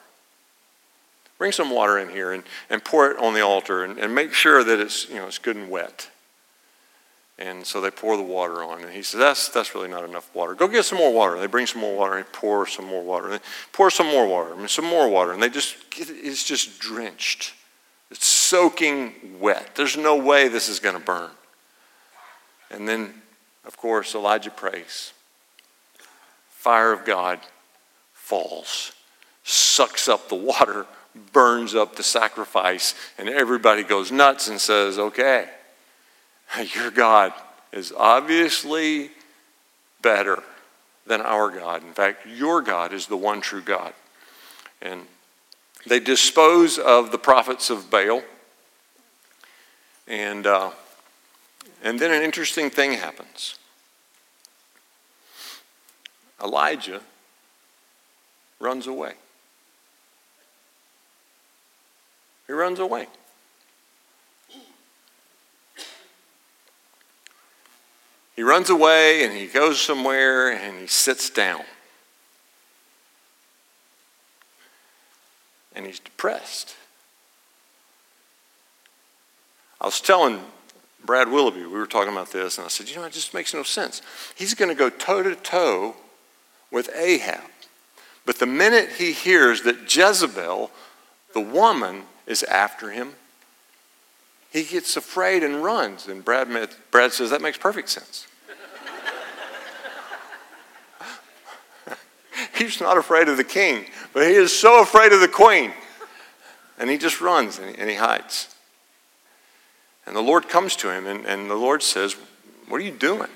bring 1.38 1.52
some 1.52 1.71
water 1.71 1.99
in 1.99 2.09
here 2.09 2.33
and, 2.33 2.43
and 2.71 2.85
pour 2.85 3.11
it 3.11 3.19
on 3.19 3.35
the 3.35 3.40
altar 3.40 3.85
and, 3.85 3.99
and 3.99 4.14
make 4.14 4.33
sure 4.33 4.64
that 4.64 4.81
it's 4.81 5.09
you 5.09 5.16
know 5.16 5.26
it's 5.26 5.38
good 5.38 5.57
and 5.57 5.71
wet 5.71 6.11
and 7.38 7.66
so 7.66 7.81
they 7.81 7.90
pour 7.90 8.16
the 8.16 8.23
water 8.23 8.62
on 8.62 8.83
and 8.83 8.93
he 8.93 9.02
says 9.02 9.21
that's 9.21 9.49
that's 9.49 9.75
really 9.75 9.88
not 9.88 10.05
enough 10.05 10.35
water 10.35 10.55
go 10.55 10.66
get 10.69 10.85
some 10.85 10.99
more 10.99 11.12
water 11.12 11.38
they 11.38 11.47
bring 11.47 11.66
some 11.66 11.81
more 11.81 11.97
water 11.97 12.16
and 12.16 12.33
pour 12.33 12.66
some 12.66 12.87
more 12.87 13.02
water 13.02 13.26
and 13.26 13.35
they 13.35 13.45
pour 13.73 13.90
some 13.90 14.07
more 14.07 14.26
water 14.26 14.69
some 14.69 14.85
more 14.85 15.09
water 15.09 15.33
and 15.33 15.43
they 15.43 15.49
just 15.49 15.76
it's 15.97 16.45
just 16.45 16.78
drenched 16.78 17.52
it's 18.11 18.26
soaking 18.26 19.38
wet. 19.40 19.75
There's 19.75 19.97
no 19.97 20.16
way 20.16 20.49
this 20.49 20.69
is 20.69 20.78
going 20.78 20.97
to 20.97 21.02
burn. 21.02 21.31
And 22.71 22.88
then, 22.88 23.14
of 23.64 23.76
course, 23.76 24.14
Elijah 24.14 24.50
prays. 24.50 25.12
Fire 26.49 26.93
of 26.93 27.05
God 27.05 27.40
falls, 28.12 28.93
sucks 29.45 30.09
up 30.09 30.28
the 30.28 30.35
water, 30.35 30.87
burns 31.33 31.75
up 31.75 31.97
the 31.97 32.03
sacrifice, 32.03 32.95
and 33.19 33.29
everybody 33.29 33.83
goes 33.83 34.13
nuts 34.13 34.49
and 34.49 34.61
says, 34.61 34.99
Okay, 34.99 35.49
your 36.75 36.91
God 36.91 37.33
is 37.73 37.93
obviously 37.97 39.11
better 40.03 40.43
than 41.07 41.21
our 41.21 41.51
God. 41.51 41.83
In 41.83 41.93
fact, 41.93 42.27
your 42.27 42.63
God 42.63 42.93
is 42.93 43.07
the 43.07 43.17
one 43.17 43.41
true 43.41 43.63
God. 43.63 43.93
And 44.83 45.03
they 45.87 46.01
dispose 46.01 46.79
of 46.79 47.13
the 47.13 47.19
prophets 47.19 47.71
of 47.71 47.91
Baal. 47.91 48.23
And, 50.09 50.47
uh, 50.47 50.71
and 51.83 51.99
then 51.99 52.13
an 52.13 52.23
interesting 52.23 52.71
thing 52.71 52.93
happens. 52.93 53.59
Elijah 56.43 57.01
runs 58.61 58.87
away. 58.87 59.15
He 62.47 62.53
runs 62.53 62.79
away. 62.79 63.07
He 68.35 68.43
runs 68.43 68.69
away 68.69 69.25
and 69.25 69.33
he 69.33 69.47
goes 69.47 69.81
somewhere 69.81 70.50
and 70.50 70.79
he 70.79 70.87
sits 70.87 71.31
down. 71.31 71.65
and 75.76 75.87
he's 75.87 76.00
depressed. 76.00 76.75
I 79.81 79.85
was 79.85 80.00
telling 80.00 80.41
Brad 81.05 81.31
Willoughby, 81.31 81.61
we 81.61 81.69
were 81.69 81.87
talking 81.87 82.12
about 82.12 82.33
this, 82.33 82.57
and 82.59 82.65
I 82.65 82.69
said, 82.69 82.88
you 82.88 82.97
know, 82.97 83.05
it 83.05 83.12
just 83.12 83.35
makes 83.35 83.55
no 83.55 83.62
sense. 83.62 84.03
He's 84.35 84.55
going 84.55 84.71
to 84.71 84.75
go 84.75 84.88
toe 84.88 85.23
to 85.23 85.37
toe 85.37 85.95
with 86.73 86.91
Ahab. 86.97 87.43
But 88.25 88.38
the 88.38 88.47
minute 88.47 88.93
he 88.93 89.12
hears 89.12 89.62
that 89.62 89.95
Jezebel, 89.95 90.71
the 91.35 91.41
woman, 91.41 92.03
is 92.26 92.42
after 92.45 92.90
him, 92.90 93.14
he 94.50 94.64
gets 94.64 94.97
afraid 94.97 95.42
and 95.42 95.62
runs. 95.62 96.06
And 96.09 96.25
Brad, 96.25 96.49
Brad 96.90 97.12
says, 97.12 97.30
that 97.30 97.42
makes 97.42 97.59
perfect 97.59 97.88
sense. 97.88 98.26
He's 102.56 102.80
not 102.80 102.97
afraid 102.97 103.28
of 103.28 103.37
the 103.37 103.45
king, 103.45 103.85
but 104.12 104.26
he 104.26 104.33
is 104.35 104.52
so 104.52 104.80
afraid 104.80 105.12
of 105.12 105.21
the 105.21 105.28
queen. 105.28 105.73
And 106.78 106.90
he 106.90 106.99
just 106.99 107.21
runs 107.21 107.59
and 107.59 107.75
he, 107.75 107.80
and 107.80 107.90
he 107.90 107.97
hides. 107.97 108.54
And 110.06 110.14
the 110.14 110.23
Lord 110.23 110.49
comes 110.49 110.76
to 110.76 110.90
him, 110.90 111.06
and, 111.06 111.26
and 111.26 111.50
the 111.50 111.56
Lord 111.56 111.83
says, 111.83 112.16
What 112.68 112.80
are 112.80 112.85
you 112.85 112.92
doing? 112.92 113.28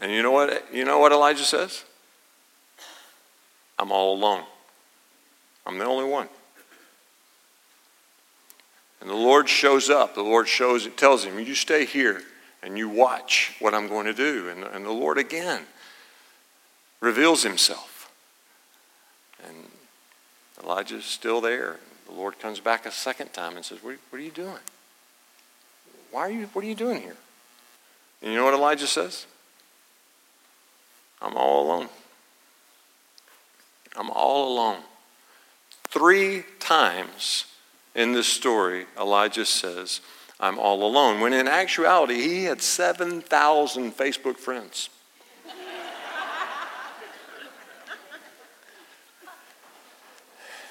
And 0.00 0.12
you 0.12 0.22
know 0.22 0.30
what, 0.30 0.72
you 0.72 0.84
know 0.84 0.98
what 0.98 1.10
Elijah 1.10 1.44
says? 1.44 1.84
I'm 3.78 3.90
all 3.90 4.16
alone. 4.16 4.44
I'm 5.66 5.78
the 5.78 5.84
only 5.84 6.10
one. 6.10 6.28
And 9.00 9.08
the 9.08 9.14
Lord 9.14 9.48
shows 9.48 9.90
up. 9.90 10.14
The 10.14 10.22
Lord 10.22 10.48
shows, 10.48 10.86
it 10.86 10.96
tells 10.96 11.24
him, 11.24 11.38
You 11.38 11.54
stay 11.54 11.84
here 11.84 12.22
and 12.62 12.76
you 12.76 12.88
watch 12.88 13.54
what 13.60 13.74
I'm 13.74 13.88
going 13.88 14.06
to 14.06 14.14
do. 14.14 14.48
And, 14.48 14.64
and 14.64 14.84
the 14.84 14.90
Lord 14.90 15.18
again 15.18 15.62
reveals 17.00 17.42
himself. 17.42 18.10
And 19.46 19.56
Elijah's 20.62 21.04
still 21.04 21.40
there. 21.40 21.76
The 22.06 22.14
Lord 22.14 22.38
comes 22.40 22.58
back 22.58 22.86
a 22.86 22.90
second 22.90 23.32
time 23.32 23.56
and 23.56 23.64
says, 23.64 23.82
What, 23.82 23.96
what 24.10 24.18
are 24.18 24.24
you 24.24 24.30
doing? 24.30 24.58
Why 26.10 26.22
are 26.22 26.30
you, 26.30 26.46
what 26.52 26.64
are 26.64 26.68
you 26.68 26.74
doing 26.74 27.02
here? 27.02 27.16
And 28.22 28.32
you 28.32 28.38
know 28.38 28.44
what 28.44 28.54
Elijah 28.54 28.86
says? 28.86 29.26
I'm 31.20 31.36
all 31.36 31.66
alone. 31.66 31.88
I'm 33.96 34.10
all 34.10 34.52
alone. 34.52 34.80
Three 35.90 36.44
times 36.60 37.46
in 37.94 38.12
this 38.12 38.28
story, 38.28 38.86
Elijah 38.98 39.46
says, 39.46 40.00
I'm 40.38 40.58
all 40.58 40.84
alone. 40.84 41.20
When 41.20 41.32
in 41.32 41.48
actuality, 41.48 42.20
he 42.20 42.44
had 42.44 42.60
7,000 42.62 43.96
Facebook 43.96 44.36
friends. 44.36 44.90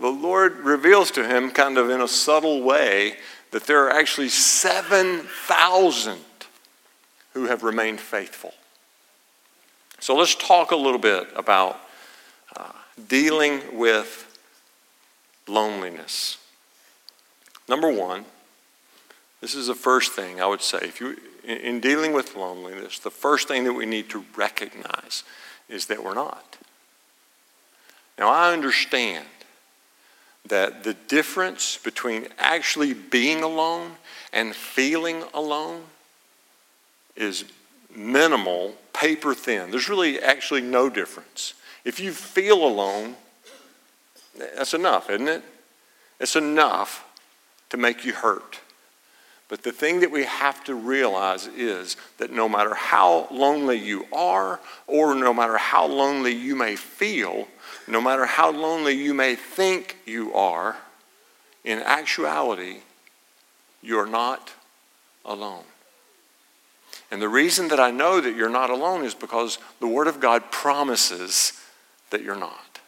the 0.00 0.08
Lord 0.08 0.58
reveals 0.58 1.10
to 1.12 1.26
him, 1.26 1.50
kind 1.50 1.78
of 1.78 1.88
in 1.88 2.00
a 2.00 2.08
subtle 2.08 2.62
way, 2.62 3.14
that 3.52 3.66
there 3.66 3.86
are 3.86 3.90
actually 3.90 4.28
7,000 4.28 6.18
who 7.32 7.46
have 7.46 7.62
remained 7.62 8.00
faithful. 8.00 8.52
So 10.00 10.16
let's 10.16 10.34
talk 10.34 10.72
a 10.72 10.76
little 10.76 10.98
bit 10.98 11.28
about 11.34 11.80
dealing 13.08 13.78
with 13.78 14.38
loneliness. 15.46 16.38
Number 17.68 17.90
one, 17.90 18.24
this 19.40 19.54
is 19.54 19.66
the 19.66 19.74
first 19.74 20.12
thing 20.12 20.40
I 20.40 20.46
would 20.46 20.62
say. 20.62 20.78
If 20.82 21.00
you, 21.00 21.16
in 21.44 21.80
dealing 21.80 22.12
with 22.12 22.36
loneliness, 22.36 22.98
the 22.98 23.10
first 23.10 23.48
thing 23.48 23.64
that 23.64 23.72
we 23.72 23.86
need 23.86 24.08
to 24.10 24.24
recognize 24.36 25.24
is 25.68 25.86
that 25.86 26.02
we're 26.02 26.14
not. 26.14 26.56
Now, 28.18 28.30
I 28.30 28.52
understand 28.52 29.26
that 30.46 30.82
the 30.82 30.94
difference 30.94 31.76
between 31.76 32.28
actually 32.38 32.94
being 32.94 33.42
alone 33.42 33.92
and 34.32 34.54
feeling 34.54 35.24
alone 35.34 35.82
is 37.16 37.44
minimal, 37.94 38.74
paper 38.92 39.34
thin. 39.34 39.70
There's 39.70 39.88
really 39.88 40.20
actually 40.20 40.62
no 40.62 40.88
difference. 40.88 41.54
If 41.88 42.00
you 42.00 42.12
feel 42.12 42.66
alone, 42.66 43.16
that's 44.36 44.74
enough, 44.74 45.08
isn't 45.08 45.26
it? 45.26 45.42
It's 46.20 46.36
enough 46.36 47.02
to 47.70 47.78
make 47.78 48.04
you 48.04 48.12
hurt. 48.12 48.60
But 49.48 49.62
the 49.62 49.72
thing 49.72 50.00
that 50.00 50.10
we 50.10 50.24
have 50.24 50.62
to 50.64 50.74
realize 50.74 51.46
is 51.46 51.96
that 52.18 52.30
no 52.30 52.46
matter 52.46 52.74
how 52.74 53.26
lonely 53.30 53.78
you 53.78 54.04
are, 54.12 54.60
or 54.86 55.14
no 55.14 55.32
matter 55.32 55.56
how 55.56 55.86
lonely 55.86 56.34
you 56.34 56.54
may 56.54 56.76
feel, 56.76 57.48
no 57.86 58.02
matter 58.02 58.26
how 58.26 58.50
lonely 58.50 58.92
you 58.92 59.14
may 59.14 59.34
think 59.34 59.96
you 60.04 60.34
are, 60.34 60.76
in 61.64 61.78
actuality, 61.78 62.80
you're 63.80 64.04
not 64.04 64.52
alone. 65.24 65.64
And 67.10 67.22
the 67.22 67.30
reason 67.30 67.68
that 67.68 67.80
I 67.80 67.90
know 67.90 68.20
that 68.20 68.36
you're 68.36 68.50
not 68.50 68.68
alone 68.68 69.06
is 69.06 69.14
because 69.14 69.58
the 69.80 69.86
Word 69.86 70.06
of 70.06 70.20
God 70.20 70.52
promises 70.52 71.57
that 72.10 72.22
you're 72.22 72.36
not. 72.36 72.80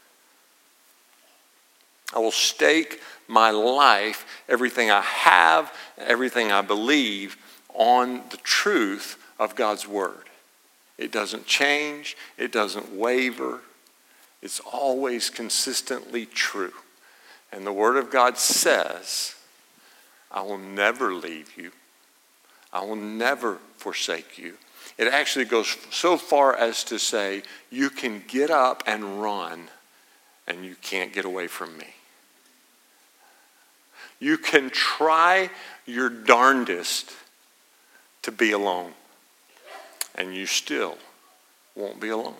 I 2.14 2.18
will 2.18 2.32
stake 2.32 3.00
my 3.28 3.50
life, 3.50 4.26
everything 4.48 4.90
I 4.90 5.02
have, 5.02 5.72
everything 5.96 6.50
I 6.50 6.62
believe, 6.62 7.36
on 7.74 8.22
the 8.30 8.36
truth 8.38 9.16
of 9.38 9.54
God's 9.54 9.86
Word. 9.86 10.28
It 10.98 11.12
doesn't 11.12 11.46
change, 11.46 12.16
it 12.36 12.52
doesn't 12.52 12.92
waver, 12.92 13.60
it's 14.42 14.60
always 14.60 15.30
consistently 15.30 16.26
true. 16.26 16.72
And 17.52 17.66
the 17.66 17.72
Word 17.72 17.96
of 17.96 18.10
God 18.10 18.36
says, 18.36 19.34
I 20.30 20.42
will 20.42 20.58
never 20.58 21.14
leave 21.14 21.56
you, 21.56 21.70
I 22.72 22.84
will 22.84 22.96
never 22.96 23.58
forsake 23.76 24.36
you. 24.38 24.54
It 25.00 25.08
actually 25.08 25.46
goes 25.46 25.78
so 25.88 26.18
far 26.18 26.54
as 26.54 26.84
to 26.84 26.98
say, 26.98 27.42
You 27.70 27.88
can 27.88 28.22
get 28.28 28.50
up 28.50 28.82
and 28.86 29.22
run, 29.22 29.68
and 30.46 30.62
you 30.62 30.76
can't 30.82 31.10
get 31.10 31.24
away 31.24 31.46
from 31.46 31.78
me. 31.78 31.86
You 34.18 34.36
can 34.36 34.68
try 34.68 35.48
your 35.86 36.10
darndest 36.10 37.12
to 38.20 38.30
be 38.30 38.52
alone, 38.52 38.92
and 40.14 40.36
you 40.36 40.44
still 40.44 40.98
won't 41.74 41.98
be 41.98 42.10
alone 42.10 42.34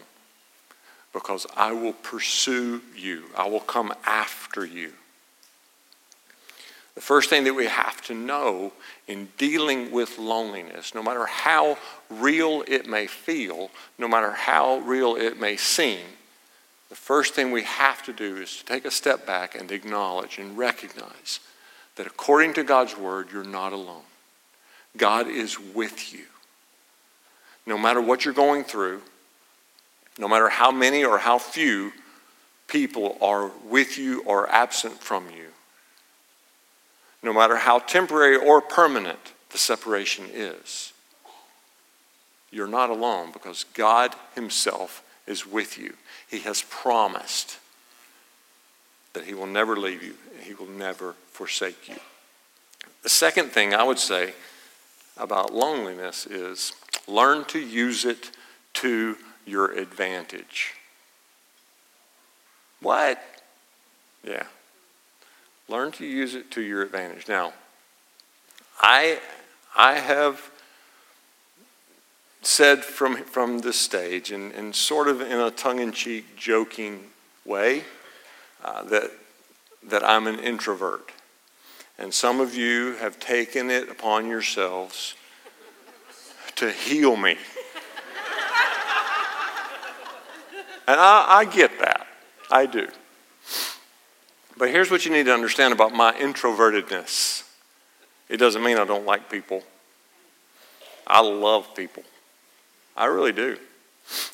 because 1.14 1.46
I 1.56 1.72
will 1.72 1.94
pursue 1.94 2.82
you, 2.94 3.24
I 3.38 3.48
will 3.48 3.60
come 3.60 3.94
after 4.04 4.66
you. 4.66 4.92
The 6.94 7.00
first 7.00 7.30
thing 7.30 7.44
that 7.44 7.54
we 7.54 7.66
have 7.66 8.02
to 8.02 8.14
know 8.14 8.72
in 9.06 9.28
dealing 9.38 9.92
with 9.92 10.18
loneliness, 10.18 10.94
no 10.94 11.02
matter 11.02 11.26
how 11.26 11.78
real 12.08 12.64
it 12.66 12.86
may 12.86 13.06
feel, 13.06 13.70
no 13.98 14.08
matter 14.08 14.32
how 14.32 14.78
real 14.78 15.14
it 15.16 15.38
may 15.38 15.56
seem, 15.56 16.00
the 16.88 16.96
first 16.96 17.34
thing 17.34 17.52
we 17.52 17.62
have 17.62 18.02
to 18.04 18.12
do 18.12 18.36
is 18.36 18.56
to 18.56 18.64
take 18.64 18.84
a 18.84 18.90
step 18.90 19.24
back 19.24 19.54
and 19.54 19.70
acknowledge 19.70 20.38
and 20.38 20.58
recognize 20.58 21.38
that 21.94 22.06
according 22.06 22.54
to 22.54 22.64
God's 22.64 22.96
word, 22.96 23.28
you're 23.32 23.44
not 23.44 23.72
alone. 23.72 24.02
God 24.96 25.28
is 25.28 25.58
with 25.58 26.12
you. 26.12 26.24
No 27.64 27.78
matter 27.78 28.00
what 28.00 28.24
you're 28.24 28.34
going 28.34 28.64
through, 28.64 29.02
no 30.18 30.26
matter 30.26 30.48
how 30.48 30.72
many 30.72 31.04
or 31.04 31.18
how 31.18 31.38
few 31.38 31.92
people 32.66 33.16
are 33.20 33.50
with 33.68 33.96
you 33.96 34.22
or 34.24 34.50
absent 34.50 34.94
from 35.00 35.26
you, 35.30 35.46
no 37.22 37.32
matter 37.32 37.56
how 37.56 37.78
temporary 37.78 38.36
or 38.36 38.60
permanent 38.60 39.34
the 39.50 39.58
separation 39.58 40.26
is, 40.32 40.92
you're 42.50 42.66
not 42.66 42.90
alone 42.90 43.30
because 43.32 43.64
God 43.74 44.14
Himself 44.34 45.02
is 45.26 45.46
with 45.46 45.78
you. 45.78 45.94
He 46.28 46.40
has 46.40 46.62
promised 46.68 47.58
that 49.12 49.24
He 49.24 49.34
will 49.34 49.46
never 49.46 49.76
leave 49.76 50.02
you, 50.02 50.14
and 50.34 50.44
He 50.44 50.54
will 50.54 50.68
never 50.68 51.14
forsake 51.32 51.88
you. 51.88 51.96
The 53.02 53.08
second 53.08 53.50
thing 53.50 53.74
I 53.74 53.82
would 53.82 53.98
say 53.98 54.34
about 55.16 55.54
loneliness 55.54 56.26
is 56.26 56.72
learn 57.06 57.44
to 57.46 57.58
use 57.58 58.04
it 58.04 58.30
to 58.74 59.16
your 59.46 59.72
advantage. 59.72 60.74
What? 62.80 63.22
Yeah. 64.24 64.44
Learn 65.70 65.92
to 65.92 66.04
use 66.04 66.34
it 66.34 66.50
to 66.50 66.60
your 66.62 66.82
advantage. 66.82 67.28
Now, 67.28 67.52
I, 68.80 69.20
I 69.76 70.00
have 70.00 70.50
said 72.42 72.84
from, 72.84 73.18
from 73.18 73.60
this 73.60 73.78
stage, 73.78 74.32
and, 74.32 74.50
and 74.52 74.74
sort 74.74 75.06
of 75.06 75.20
in 75.20 75.38
a 75.38 75.52
tongue 75.52 75.78
in 75.78 75.92
cheek, 75.92 76.36
joking 76.36 77.04
way, 77.44 77.84
uh, 78.64 78.82
that, 78.82 79.12
that 79.84 80.02
I'm 80.02 80.26
an 80.26 80.40
introvert. 80.40 81.12
And 82.00 82.12
some 82.12 82.40
of 82.40 82.56
you 82.56 82.94
have 82.94 83.20
taken 83.20 83.70
it 83.70 83.88
upon 83.88 84.26
yourselves 84.26 85.14
to 86.56 86.72
heal 86.72 87.14
me. 87.14 87.36
and 90.88 90.98
I, 91.00 91.26
I 91.28 91.44
get 91.44 91.78
that. 91.78 92.08
I 92.50 92.66
do. 92.66 92.88
But 94.60 94.68
here's 94.68 94.90
what 94.90 95.06
you 95.06 95.10
need 95.10 95.24
to 95.24 95.32
understand 95.32 95.72
about 95.72 95.94
my 95.94 96.12
introvertedness 96.12 97.44
it 98.28 98.36
doesn't 98.36 98.62
mean 98.62 98.76
I 98.76 98.84
don't 98.84 99.06
like 99.06 99.30
people. 99.30 99.64
I 101.06 101.22
love 101.22 101.74
people. 101.74 102.04
I 102.94 103.06
really 103.06 103.32
do. 103.32 103.56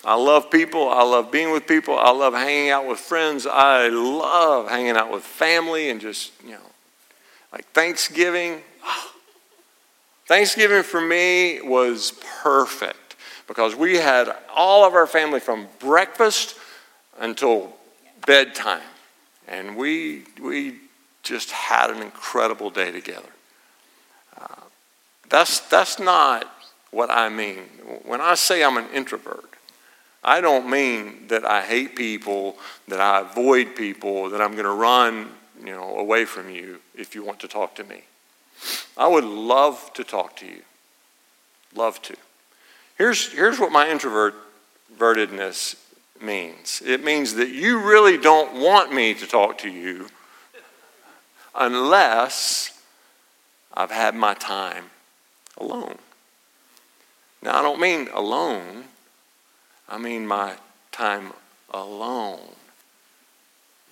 I 0.05 0.17
love 0.17 0.51
people. 0.51 0.89
I 0.89 1.05
love 1.05 1.31
being 1.31 1.53
with 1.53 1.69
people. 1.69 1.97
I 1.97 2.11
love 2.11 2.35
hanging 2.35 2.71
out 2.71 2.89
with 2.89 2.99
friends. 2.99 3.47
I 3.47 3.89
love 3.89 4.69
hanging 4.69 4.97
out 4.97 5.13
with 5.13 5.23
family 5.23 5.91
and 5.91 6.01
just, 6.01 6.33
you 6.45 6.53
know, 6.53 6.71
like 7.53 7.65
Thanksgiving. 7.69 8.63
Thanksgiving 10.27 10.83
for 10.83 11.01
me 11.01 11.63
was 11.63 12.21
perfect 12.43 13.15
because 13.47 13.77
we 13.77 13.95
had 13.95 14.35
all 14.53 14.85
of 14.85 14.93
our 14.95 15.07
family 15.07 15.39
from 15.39 15.69
breakfast 15.79 16.57
until 17.19 17.77
bedtime. 18.27 18.83
And 19.49 19.77
we, 19.77 20.25
we 20.43 20.77
just 21.23 21.51
had 21.51 21.91
an 21.91 22.03
incredible 22.03 22.71
day 22.71 22.91
together. 22.91 23.29
Uh, 24.41 24.63
that's, 25.29 25.61
that's 25.61 25.99
not 25.99 26.51
what 26.91 27.11
I 27.11 27.29
mean. 27.29 27.65
When 28.05 28.21
I 28.21 28.35
say 28.35 28.65
I'm 28.65 28.77
an 28.77 28.89
introvert, 28.93 29.45
I 30.23 30.41
don't 30.41 30.69
mean 30.69 31.29
that 31.29 31.45
I 31.45 31.63
hate 31.63 31.95
people, 31.95 32.57
that 32.89 33.01
I 33.01 33.21
avoid 33.21 33.77
people, 33.77 34.31
that 34.31 34.41
I'm 34.41 34.53
going 34.53 34.65
to 34.65 34.71
run 34.71 35.31
you 35.65 35.73
know, 35.73 35.97
away 35.97 36.25
from 36.25 36.51
you 36.51 36.81
if 36.97 37.15
you 37.15 37.25
want 37.25 37.41
to 37.41 37.49
talk 37.49 37.75
to 37.77 37.85
me. 37.85 38.03
I 38.97 39.07
would 39.07 39.25
love 39.25 39.93
to 39.95 40.05
talk 40.05 40.37
to 40.37 40.47
you. 40.47 40.63
Love 41.75 42.01
to. 42.03 42.17
Here's, 42.97 43.33
here's 43.33 43.59
what 43.61 43.71
my 43.71 43.87
introvertedness 43.87 45.77
means 46.23 46.83
it 46.85 47.05
means 47.05 47.35
that 47.35 47.49
you 47.49 47.81
really 47.81 48.19
don't 48.19 48.61
want 48.61 48.93
me 48.93 49.15
to 49.15 49.27
talk 49.27 49.59
to 49.59 49.71
you 49.71 50.09
unless 51.55 52.81
I've 53.73 53.91
had 53.91 54.15
my 54.15 54.35
time 54.35 54.87
alone. 55.59 55.99
Now, 57.43 57.59
I 57.59 57.63
don't 57.63 57.81
mean 57.81 58.09
alone, 58.13 58.85
I 59.89 59.99
mean 59.99 60.27
my 60.27 60.57
time 60.93 61.33
alone. 61.73 62.41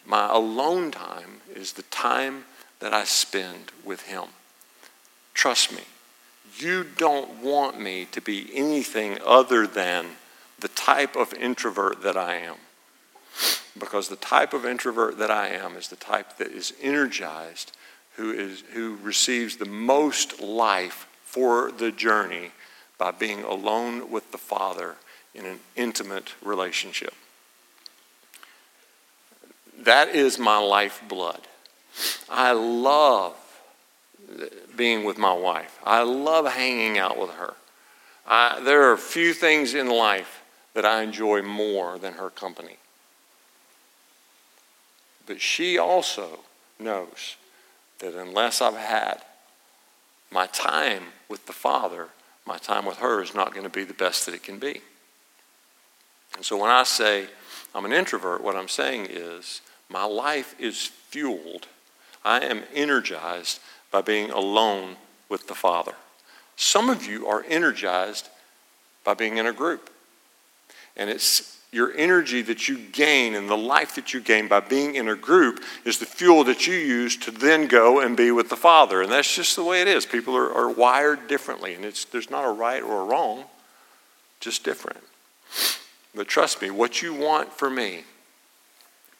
My 0.07 0.29
alone 0.29 0.91
time 0.91 1.41
is 1.55 1.75
the 1.75 1.83
time 1.83 2.45
that 2.81 2.93
I 2.93 3.05
spend 3.05 3.73
with 3.85 4.03
Him. 4.03 4.25
Trust 5.33 5.73
me, 5.73 5.83
you 6.57 6.85
don't 6.85 7.43
want 7.43 7.81
me 7.81 8.07
to 8.13 8.21
be 8.21 8.51
anything 8.55 9.19
other 9.25 9.67
than 9.67 10.07
the 10.61 10.69
type 10.69 11.17
of 11.17 11.35
introvert 11.35 12.03
that 12.03 12.17
I 12.17 12.37
am. 12.37 12.57
Because 13.79 14.09
the 14.09 14.17
type 14.17 14.53
of 14.53 14.65
introvert 14.65 15.19
that 15.19 15.31
I 15.31 15.49
am 15.49 15.77
is 15.77 15.89
the 15.89 15.97
type 15.97 16.37
that 16.39 16.53
is 16.53 16.73
energized, 16.81 17.73
who, 18.17 18.31
is, 18.31 18.63
who 18.73 18.97
receives 19.03 19.57
the 19.57 19.65
most 19.65 20.41
life 20.41 21.09
for 21.25 21.73
the 21.73 21.91
journey 21.91 22.53
by 22.99 23.11
being 23.11 23.43
alone 23.43 24.11
with 24.11 24.31
the 24.31 24.39
Father 24.39 24.97
in 25.35 25.45
an 25.45 25.59
intimate 25.75 26.35
relationship. 26.43 27.13
That 29.77 30.15
is 30.15 30.39
my 30.39 30.59
lifeblood. 30.59 31.41
I 32.31 32.53
love 32.53 33.35
being 34.77 35.05
with 35.05 35.19
my 35.19 35.33
wife. 35.33 35.79
I 35.85 36.03
love 36.03 36.47
hanging 36.47 36.99
out 36.99 37.19
with 37.19 37.31
her. 37.31 37.55
I, 38.27 38.61
there 38.61 38.91
are 38.91 38.97
few 38.97 39.35
things 39.35 39.75
in 39.75 39.89
life 39.89 40.44
that 40.75 40.85
I 40.85 41.03
enjoy 41.03 41.43
more 41.43 41.99
than 41.99 42.15
her 42.15 42.31
company. 42.31 42.77
But 45.27 45.41
she 45.41 45.79
also 45.79 46.41
knows 46.79 47.37
that 48.01 48.15
unless 48.15 48.61
I've 48.61 48.77
had 48.77 49.23
my 50.31 50.47
time 50.47 51.05
with 51.29 51.47
the 51.47 51.53
Father, 51.53 52.09
my 52.47 52.59
time 52.59 52.85
with 52.85 52.99
her 52.99 53.23
is 53.23 53.35
not 53.35 53.53
going 53.53 53.65
to 53.65 53.71
be 53.71 53.85
the 53.85 53.95
best 53.95 54.27
that 54.27 54.35
it 54.35 54.43
can 54.43 54.59
be. 54.59 54.83
And 56.37 56.45
so 56.45 56.57
when 56.57 56.71
I 56.71 56.83
say 56.83 57.29
I'm 57.75 57.85
an 57.85 57.93
introvert, 57.93 58.43
what 58.43 58.57
I'm 58.57 58.69
saying 58.69 59.07
is 59.09 59.61
my 59.89 60.05
life 60.05 60.55
is 60.59 60.87
fueled. 60.87 61.69
I 62.25 62.41
am 62.41 62.65
energized 62.75 63.61
by 63.91 64.03
being 64.03 64.31
alone 64.31 64.97
with 65.29 65.47
the 65.47 65.55
Father. 65.55 65.95
Some 66.57 66.91
of 66.91 67.07
you 67.07 67.27
are 67.27 67.45
energized 67.49 68.29
by 69.05 69.15
being 69.15 69.37
in 69.37 69.47
a 69.47 69.53
group. 69.53 69.91
And 70.97 71.11
it's 71.11 71.55
your 71.75 71.93
energy 71.97 72.41
that 72.43 72.69
you 72.69 72.79
gain 72.79 73.35
and 73.35 73.51
the 73.51 73.57
life 73.57 73.97
that 73.97 74.15
you 74.15 74.21
gain 74.21 74.47
by 74.47 74.61
being 74.61 74.95
in 74.95 75.09
a 75.09 75.17
group 75.17 75.61
is 75.85 75.99
the 75.99 76.07
fuel 76.07 76.45
that 76.45 76.69
you 76.69 76.75
use 76.75 77.17
to 77.17 77.33
then 77.33 77.67
go 77.67 78.01
and 78.01 78.17
be 78.17 78.31
with 78.31 78.49
the 78.49 78.57
Father. 78.57 79.03
And 79.03 79.11
that's 79.11 79.35
just 79.35 79.57
the 79.57 79.65
way 79.65 79.83
it 79.83 79.89
is. 79.89 80.07
People 80.07 80.37
are, 80.37 80.53
are 80.53 80.71
wired 80.71 81.27
differently, 81.27 81.75
and 81.75 81.85
it's, 81.85 82.05
there's 82.05 82.31
not 82.31 82.45
a 82.45 82.53
right 82.53 82.83
or 82.83 83.03
a 83.03 83.05
wrong, 83.05 83.45
just 84.39 84.63
different. 84.63 85.03
But 86.15 86.29
trust 86.29 86.63
me, 86.63 86.71
what 86.71 87.03
you 87.03 87.13
want 87.13 87.53
for 87.53 87.69
me, 87.69 88.05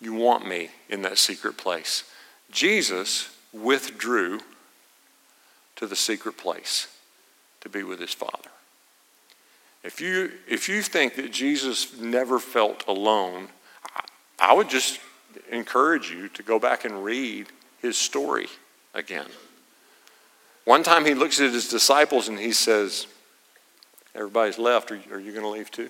you 0.01 0.15
want 0.15 0.47
me 0.47 0.71
in 0.89 1.03
that 1.03 1.19
secret 1.19 1.57
place. 1.57 2.05
Jesus 2.53 3.37
withdrew 3.53 4.41
to 5.75 5.87
the 5.89 5.97
secret 5.97 6.37
place 6.37 6.87
to 7.63 7.69
be 7.69 7.83
with 7.83 7.99
his 7.99 8.15
Father. 8.15 8.51
If 9.85 10.01
you, 10.01 10.33
if 10.49 10.69
you 10.69 10.81
think 10.81 11.17
that 11.17 11.31
Jesus 11.31 11.99
never 11.99 12.39
felt 12.39 12.85
alone, 12.89 13.49
I 14.39 14.55
would 14.55 14.71
just 14.71 14.99
encourage 15.51 16.11
you 16.11 16.29
to 16.29 16.43
go 16.43 16.59
back 16.59 16.87
and 16.87 17.05
read 17.05 17.49
his 17.83 17.99
story 17.99 18.47
again. 18.95 19.27
One 20.65 20.83
time 20.83 21.05
he 21.05 21.13
looks 21.13 21.39
at 21.39 21.53
his 21.53 21.69
disciples 21.69 22.29
and 22.29 22.39
he 22.39 22.53
says, 22.53 23.07
Everybody's 24.15 24.59
left. 24.59 24.91
Are, 24.91 25.01
are 25.11 25.21
you 25.21 25.33
going 25.33 25.45
to 25.45 25.49
leave 25.49 25.71
too? 25.71 25.89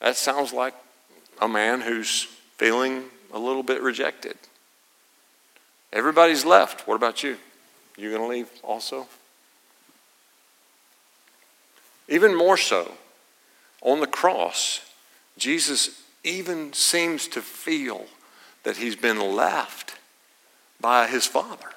That 0.00 0.16
sounds 0.16 0.52
like 0.52 0.74
a 1.40 1.48
man 1.48 1.80
who's 1.80 2.24
feeling 2.58 3.04
a 3.32 3.38
little 3.38 3.62
bit 3.62 3.82
rejected. 3.82 4.36
Everybody's 5.92 6.44
left. 6.44 6.86
What 6.86 6.96
about 6.96 7.22
you? 7.22 7.38
You 7.96 8.10
going 8.10 8.22
to 8.22 8.28
leave 8.28 8.50
also? 8.62 9.08
Even 12.08 12.34
more 12.34 12.56
so, 12.56 12.92
on 13.82 14.00
the 14.00 14.06
cross, 14.06 14.80
Jesus 15.36 16.02
even 16.24 16.72
seems 16.72 17.28
to 17.28 17.42
feel 17.42 18.06
that 18.64 18.76
he's 18.76 18.96
been 18.96 19.20
left 19.20 19.98
by 20.80 21.06
his 21.06 21.26
Father. 21.26 21.70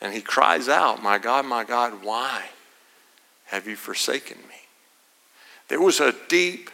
And 0.00 0.14
he 0.14 0.20
cries 0.20 0.68
out, 0.68 1.02
My 1.02 1.18
God, 1.18 1.44
my 1.44 1.64
God, 1.64 2.02
why 2.02 2.46
have 3.46 3.66
you 3.66 3.76
forsaken 3.76 4.38
me? 4.48 4.54
There 5.68 5.80
was 5.80 6.00
a 6.00 6.14
deep 6.28 6.70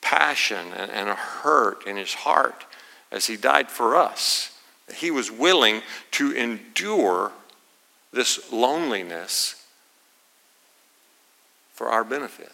passion 0.00 0.72
and 0.72 1.08
a 1.08 1.14
hurt 1.14 1.86
in 1.86 1.96
his 1.96 2.14
heart 2.14 2.64
as 3.12 3.26
he 3.26 3.36
died 3.36 3.70
for 3.70 3.96
us. 3.96 4.58
He 4.94 5.10
was 5.10 5.30
willing 5.30 5.82
to 6.12 6.32
endure 6.32 7.32
this 8.12 8.52
loneliness 8.52 9.59
for 11.80 11.88
our 11.88 12.04
benefit. 12.04 12.52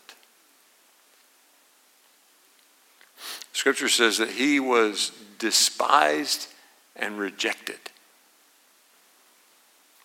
Scripture 3.53 3.89
says 3.89 4.19
that 4.19 4.31
he 4.31 4.61
was 4.61 5.11
despised 5.41 6.47
and 6.95 7.19
rejected. 7.19 7.81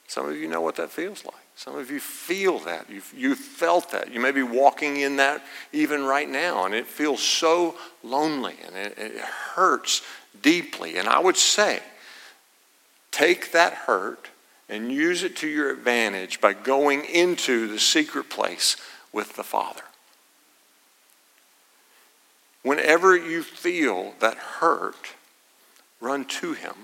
Some 0.07 0.27
of 0.27 0.35
you 0.35 0.47
know 0.47 0.61
what 0.61 0.75
that 0.77 0.89
feels 0.89 1.23
like. 1.23 1.35
Some 1.55 1.77
of 1.77 1.91
you 1.91 1.99
feel 1.99 2.57
that. 2.61 2.89
You've, 2.89 3.13
you 3.15 3.35
felt 3.35 3.91
that. 3.91 4.11
You 4.11 4.19
may 4.19 4.31
be 4.31 4.41
walking 4.41 4.97
in 4.97 5.17
that 5.17 5.45
even 5.71 6.03
right 6.03 6.27
now, 6.27 6.65
and 6.65 6.73
it 6.73 6.87
feels 6.87 7.21
so 7.21 7.75
lonely 8.03 8.55
and 8.65 8.75
it, 8.75 8.97
it 8.97 9.17
hurts 9.19 10.01
deeply. 10.41 10.97
And 10.97 11.07
I 11.07 11.19
would 11.19 11.37
say, 11.37 11.79
take 13.11 13.51
that 13.51 13.73
hurt 13.73 14.29
and 14.67 14.91
use 14.91 15.21
it 15.21 15.35
to 15.37 15.47
your 15.47 15.69
advantage 15.69 16.41
by 16.41 16.53
going 16.53 17.05
into 17.05 17.67
the 17.67 17.77
secret 17.77 18.27
place 18.27 18.77
with 19.13 19.35
the 19.35 19.43
Father. 19.43 19.83
Whenever 22.63 23.15
you 23.15 23.41
feel 23.41 24.13
that 24.19 24.37
hurt, 24.37 25.15
run 25.99 26.25
to 26.25 26.53
Him, 26.53 26.75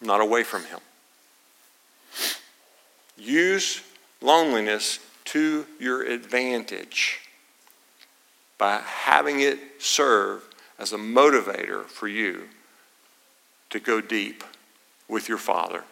not 0.00 0.20
away 0.20 0.44
from 0.44 0.64
Him. 0.64 0.80
Use 3.16 3.82
loneliness 4.20 4.98
to 5.24 5.66
your 5.78 6.02
advantage 6.02 7.20
by 8.56 8.80
having 8.84 9.40
it 9.40 9.58
serve 9.78 10.42
as 10.78 10.92
a 10.92 10.98
motivator 10.98 11.84
for 11.84 12.08
you 12.08 12.48
to 13.70 13.80
go 13.80 14.00
deep 14.00 14.44
with 15.08 15.28
your 15.28 15.38
Father, 15.38 15.84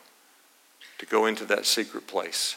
to 0.99 1.07
go 1.07 1.27
into 1.27 1.45
that 1.45 1.67
secret 1.67 2.07
place. 2.07 2.57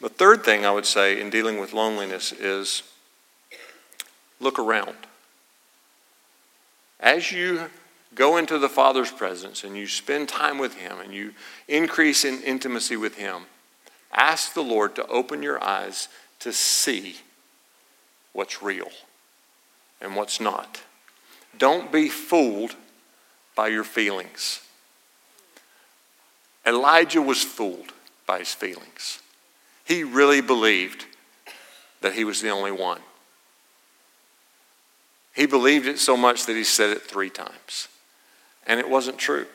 The 0.00 0.08
third 0.08 0.44
thing 0.44 0.64
I 0.66 0.70
would 0.70 0.86
say 0.86 1.20
in 1.20 1.30
dealing 1.30 1.58
with 1.58 1.72
loneliness 1.72 2.32
is 2.32 2.82
look 4.40 4.58
around. 4.58 4.96
As 7.00 7.32
you 7.32 7.70
go 8.14 8.36
into 8.36 8.58
the 8.58 8.68
Father's 8.68 9.10
presence 9.10 9.64
and 9.64 9.76
you 9.76 9.86
spend 9.86 10.28
time 10.28 10.58
with 10.58 10.74
Him 10.74 11.00
and 11.00 11.12
you 11.12 11.32
increase 11.68 12.24
in 12.24 12.40
intimacy 12.42 12.96
with 12.96 13.16
Him, 13.16 13.44
ask 14.12 14.54
the 14.54 14.62
Lord 14.62 14.94
to 14.96 15.06
open 15.06 15.42
your 15.42 15.62
eyes 15.62 16.08
to 16.40 16.52
see 16.52 17.16
what's 18.32 18.62
real 18.62 18.90
and 20.00 20.14
what's 20.16 20.40
not. 20.40 20.82
Don't 21.56 21.90
be 21.90 22.08
fooled 22.08 22.74
by 23.54 23.68
your 23.68 23.84
feelings. 23.84 24.60
Elijah 26.66 27.22
was 27.22 27.42
fooled 27.42 27.92
by 28.26 28.38
his 28.40 28.52
feelings. 28.52 29.20
He 29.84 30.04
really 30.04 30.40
believed 30.40 31.06
that 32.00 32.14
he 32.14 32.24
was 32.24 32.40
the 32.40 32.50
only 32.50 32.72
one. 32.72 33.00
He 35.34 35.46
believed 35.46 35.86
it 35.86 35.98
so 35.98 36.16
much 36.16 36.46
that 36.46 36.56
he 36.56 36.64
said 36.64 36.90
it 36.90 37.02
three 37.02 37.30
times. 37.30 37.88
And 38.66 38.80
it 38.80 38.88
wasn't 38.88 39.18
true. 39.18 39.46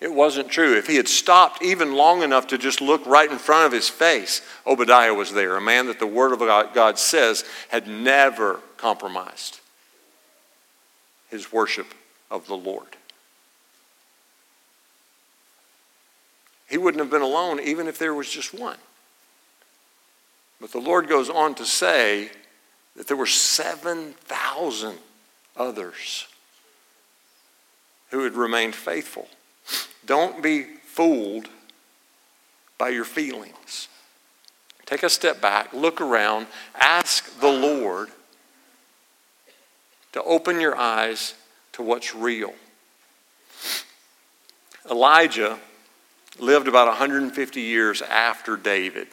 It 0.00 0.12
wasn't 0.12 0.50
true. 0.50 0.76
If 0.76 0.88
he 0.88 0.96
had 0.96 1.08
stopped 1.08 1.62
even 1.62 1.94
long 1.94 2.22
enough 2.22 2.48
to 2.48 2.58
just 2.58 2.80
look 2.80 3.06
right 3.06 3.30
in 3.30 3.38
front 3.38 3.66
of 3.66 3.72
his 3.72 3.88
face, 3.88 4.42
Obadiah 4.66 5.14
was 5.14 5.32
there, 5.32 5.56
a 5.56 5.60
man 5.60 5.86
that 5.86 6.00
the 6.00 6.06
Word 6.06 6.32
of 6.32 6.40
God 6.40 6.98
says 6.98 7.44
had 7.68 7.86
never 7.86 8.60
compromised 8.76 9.60
his 11.30 11.52
worship 11.52 11.94
of 12.30 12.48
the 12.48 12.56
Lord. 12.56 12.96
He 16.72 16.78
wouldn't 16.78 17.02
have 17.02 17.10
been 17.10 17.20
alone 17.20 17.60
even 17.60 17.86
if 17.86 17.98
there 17.98 18.14
was 18.14 18.30
just 18.30 18.54
one. 18.54 18.78
But 20.58 20.72
the 20.72 20.80
Lord 20.80 21.06
goes 21.06 21.28
on 21.28 21.54
to 21.56 21.66
say 21.66 22.30
that 22.96 23.06
there 23.06 23.16
were 23.16 23.26
7,000 23.26 24.96
others 25.54 26.26
who 28.08 28.24
had 28.24 28.32
remained 28.32 28.74
faithful. 28.74 29.28
Don't 30.06 30.42
be 30.42 30.62
fooled 30.86 31.50
by 32.78 32.88
your 32.88 33.04
feelings. 33.04 33.88
Take 34.86 35.02
a 35.02 35.10
step 35.10 35.42
back, 35.42 35.74
look 35.74 36.00
around, 36.00 36.46
ask 36.74 37.38
the 37.38 37.52
Lord 37.52 38.08
to 40.12 40.22
open 40.22 40.58
your 40.58 40.74
eyes 40.74 41.34
to 41.72 41.82
what's 41.82 42.14
real. 42.14 42.54
Elijah 44.90 45.58
lived 46.38 46.68
about 46.68 46.88
150 46.88 47.60
years 47.60 48.02
after 48.02 48.56
David. 48.56 49.08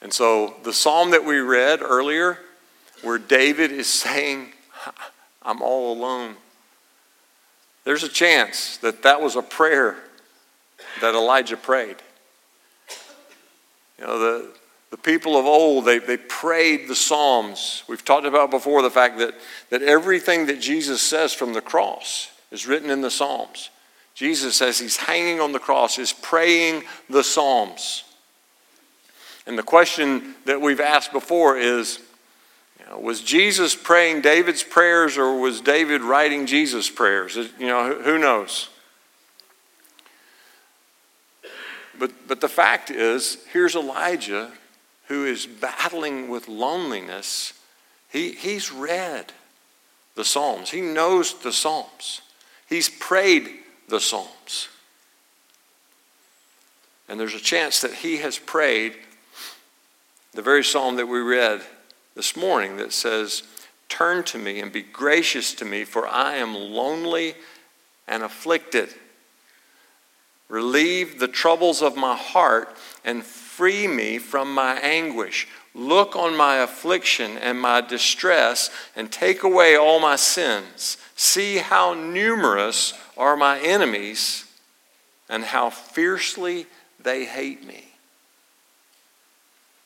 And 0.00 0.12
so 0.12 0.54
the 0.62 0.72
psalm 0.72 1.10
that 1.10 1.24
we 1.24 1.38
read 1.38 1.82
earlier, 1.82 2.38
where 3.02 3.18
David 3.18 3.72
is 3.72 3.86
saying, 3.92 4.52
I'm 5.42 5.62
all 5.62 5.92
alone, 5.92 6.36
there's 7.84 8.02
a 8.02 8.08
chance 8.08 8.78
that 8.78 9.02
that 9.04 9.20
was 9.20 9.36
a 9.36 9.42
prayer 9.42 9.96
that 11.00 11.14
Elijah 11.14 11.56
prayed. 11.56 11.96
You 13.98 14.06
know, 14.06 14.18
the, 14.18 14.52
the 14.90 14.96
people 14.96 15.36
of 15.36 15.46
old, 15.46 15.84
they, 15.84 15.98
they 15.98 16.16
prayed 16.16 16.88
the 16.88 16.94
Psalms. 16.94 17.84
We've 17.88 18.04
talked 18.04 18.26
about 18.26 18.50
before 18.50 18.82
the 18.82 18.90
fact 18.90 19.18
that, 19.18 19.34
that 19.70 19.82
everything 19.82 20.46
that 20.46 20.60
Jesus 20.60 21.00
says 21.00 21.32
from 21.32 21.52
the 21.52 21.60
cross 21.60 22.28
is 22.50 22.66
written 22.66 22.90
in 22.90 23.00
the 23.00 23.10
Psalms. 23.10 23.70
Jesus, 24.16 24.62
as 24.62 24.78
he's 24.78 24.96
hanging 24.96 25.40
on 25.40 25.52
the 25.52 25.58
cross, 25.58 25.98
is 25.98 26.10
praying 26.10 26.84
the 27.10 27.22
Psalms. 27.22 28.02
And 29.46 29.58
the 29.58 29.62
question 29.62 30.34
that 30.46 30.62
we've 30.62 30.80
asked 30.80 31.12
before 31.12 31.58
is 31.58 32.00
you 32.80 32.86
know, 32.86 32.98
was 32.98 33.20
Jesus 33.20 33.76
praying 33.76 34.22
David's 34.22 34.62
prayers 34.62 35.18
or 35.18 35.38
was 35.38 35.60
David 35.60 36.00
writing 36.00 36.46
Jesus' 36.46 36.88
prayers? 36.88 37.36
You 37.36 37.66
know, 37.66 37.92
who 37.92 38.18
knows? 38.18 38.70
But, 41.98 42.12
but 42.26 42.40
the 42.40 42.48
fact 42.48 42.90
is, 42.90 43.36
here's 43.52 43.76
Elijah 43.76 44.50
who 45.08 45.26
is 45.26 45.46
battling 45.46 46.30
with 46.30 46.48
loneliness. 46.48 47.52
He, 48.10 48.32
he's 48.32 48.72
read 48.72 49.34
the 50.14 50.24
Psalms, 50.24 50.70
he 50.70 50.80
knows 50.80 51.34
the 51.40 51.52
Psalms, 51.52 52.22
he's 52.66 52.88
prayed 52.88 53.50
the 53.88 54.00
Psalms. 54.00 54.68
And 57.08 57.20
there's 57.20 57.34
a 57.34 57.40
chance 57.40 57.80
that 57.80 57.94
he 57.94 58.18
has 58.18 58.38
prayed 58.38 58.96
the 60.32 60.42
very 60.42 60.62
psalm 60.62 60.96
that 60.96 61.06
we 61.06 61.20
read 61.20 61.62
this 62.14 62.36
morning 62.36 62.76
that 62.76 62.92
says, 62.92 63.42
Turn 63.88 64.22
to 64.24 64.38
me 64.38 64.60
and 64.60 64.70
be 64.70 64.82
gracious 64.82 65.54
to 65.54 65.64
me, 65.64 65.84
for 65.84 66.06
I 66.06 66.36
am 66.36 66.54
lonely 66.54 67.34
and 68.06 68.22
afflicted. 68.22 68.90
Relieve 70.48 71.18
the 71.18 71.28
troubles 71.28 71.82
of 71.82 71.96
my 71.96 72.14
heart 72.14 72.76
and 73.04 73.24
free 73.24 73.86
me 73.86 74.18
from 74.18 74.52
my 74.52 74.74
anguish. 74.80 75.48
Look 75.74 76.16
on 76.16 76.36
my 76.36 76.56
affliction 76.56 77.38
and 77.38 77.60
my 77.60 77.80
distress 77.80 78.70
and 78.94 79.10
take 79.10 79.42
away 79.42 79.76
all 79.76 80.00
my 80.00 80.16
sins. 80.16 80.98
See 81.16 81.56
how 81.56 81.94
numerous 81.94 82.92
are 83.16 83.36
my 83.36 83.58
enemies 83.58 84.44
and 85.30 85.42
how 85.42 85.70
fiercely 85.70 86.66
they 87.02 87.24
hate 87.24 87.66
me. 87.66 87.88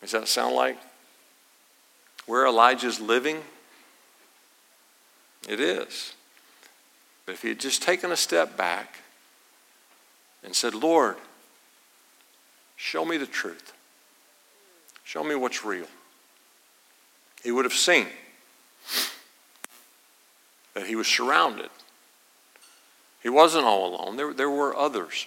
Does 0.01 0.11
that 0.11 0.27
sound 0.27 0.57
like 0.57 0.77
where 2.27 2.47
Elijah's 2.47 3.01
living? 3.01 3.43
It 5.49 5.61
is. 5.61 6.15
But 7.27 7.33
if 7.33 7.43
he 7.43 7.49
had 7.51 7.61
just 7.61 7.81
taken 7.81 8.11
a 8.11 8.17
step 8.17 8.57
back 8.57 8.99
and 10.43 10.55
said, 10.55 10.75
Lord, 10.75 11.17
show 12.77 13.05
me 13.05 13.19
the 13.19 13.27
truth, 13.27 13.73
show 15.05 15.23
me 15.23 15.37
what's 15.37 15.65
real, 15.65 15.87
he 17.45 17.53
would 17.53 17.65
have 17.65 17.73
seen 17.73 18.09
that 20.75 20.87
he 20.87 20.97
was 20.97 21.07
surrounded. 21.07 21.71
He 23.23 23.29
wasn't 23.29 23.65
all 23.65 23.95
alone, 23.95 24.17
there, 24.17 24.33
there 24.33 24.51
were 24.51 24.75
others. 24.75 25.27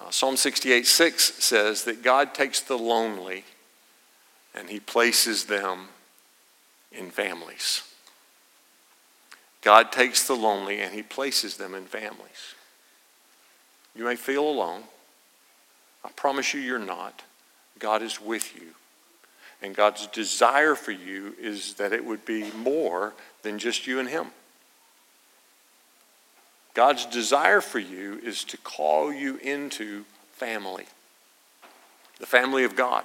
Uh, 0.00 0.10
Psalm 0.10 0.36
68 0.36 0.86
6 0.86 1.44
says 1.44 1.84
that 1.84 2.02
God 2.02 2.34
takes 2.34 2.60
the 2.60 2.78
lonely 2.78 3.44
and 4.54 4.68
he 4.68 4.80
places 4.80 5.44
them 5.44 5.88
in 6.90 7.10
families. 7.10 7.82
God 9.62 9.92
takes 9.92 10.26
the 10.26 10.34
lonely 10.34 10.80
and 10.80 10.94
he 10.94 11.02
places 11.02 11.56
them 11.56 11.74
in 11.74 11.84
families. 11.84 12.54
You 13.94 14.04
may 14.04 14.16
feel 14.16 14.46
alone. 14.48 14.82
I 16.04 16.10
promise 16.10 16.52
you, 16.52 16.60
you're 16.60 16.78
not. 16.78 17.22
God 17.78 18.02
is 18.02 18.20
with 18.20 18.54
you. 18.56 18.74
And 19.62 19.74
God's 19.74 20.06
desire 20.08 20.74
for 20.74 20.90
you 20.90 21.34
is 21.40 21.74
that 21.74 21.92
it 21.92 22.04
would 22.04 22.24
be 22.24 22.50
more 22.52 23.14
than 23.42 23.58
just 23.58 23.86
you 23.86 23.98
and 23.98 24.08
Him. 24.08 24.26
God's 26.74 27.06
desire 27.06 27.60
for 27.60 27.78
you 27.78 28.20
is 28.24 28.42
to 28.44 28.56
call 28.58 29.12
you 29.12 29.36
into 29.36 30.04
family, 30.32 30.86
the 32.18 32.26
family 32.26 32.64
of 32.64 32.74
God. 32.74 33.04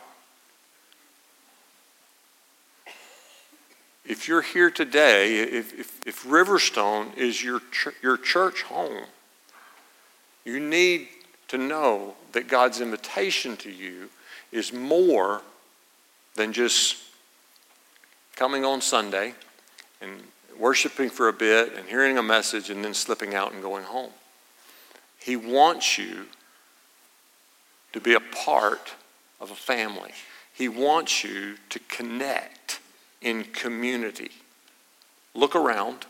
If 4.03 4.27
you're 4.27 4.41
here 4.41 4.71
today, 4.71 5.37
if, 5.37 5.79
if, 5.79 5.99
if 6.07 6.23
Riverstone 6.25 7.15
is 7.15 7.43
your, 7.43 7.59
ch- 7.71 7.89
your 8.01 8.17
church 8.17 8.63
home, 8.63 9.05
you 10.43 10.59
need 10.59 11.07
to 11.49 11.59
know 11.59 12.15
that 12.31 12.47
God's 12.47 12.81
invitation 12.81 13.55
to 13.57 13.71
you 13.71 14.09
is 14.51 14.73
more 14.73 15.43
than 16.35 16.53
just 16.53 16.97
coming 18.35 18.65
on 18.65 18.81
Sunday 18.81 19.35
and 20.01 20.11
worshiping 20.59 21.09
for 21.09 21.29
a 21.29 21.33
bit 21.33 21.73
and 21.75 21.87
hearing 21.87 22.17
a 22.17 22.23
message 22.23 22.69
and 22.69 22.83
then 22.83 22.93
slipping 22.93 23.33
out 23.33 23.53
and 23.53 23.61
going 23.61 23.85
home. 23.85 24.11
He 25.19 25.35
wants 25.35 25.97
you 25.97 26.25
to 27.93 27.99
be 27.99 28.13
a 28.13 28.19
part 28.19 28.93
of 29.39 29.51
a 29.51 29.55
family. 29.55 30.11
He 30.53 30.67
wants 30.67 31.23
you 31.23 31.55
to 31.69 31.79
connect 31.87 32.79
in 33.21 33.45
community. 33.45 34.31
Look 35.33 35.55
around. 35.55 36.05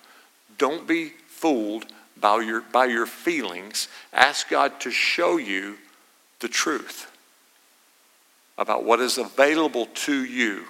Don't 0.58 0.88
be 0.88 1.14
fooled 1.28 1.86
by 2.20 2.42
your, 2.42 2.62
by 2.62 2.86
your 2.86 3.06
feelings. 3.06 3.88
Ask 4.12 4.50
God 4.50 4.80
to 4.82 4.92
show 4.92 5.38
you 5.38 5.78
the 6.40 6.48
truth 6.48 7.12
about 8.58 8.84
what 8.84 9.00
is 9.00 9.18
available 9.18 9.86
to 9.86 10.24
you 10.26 10.66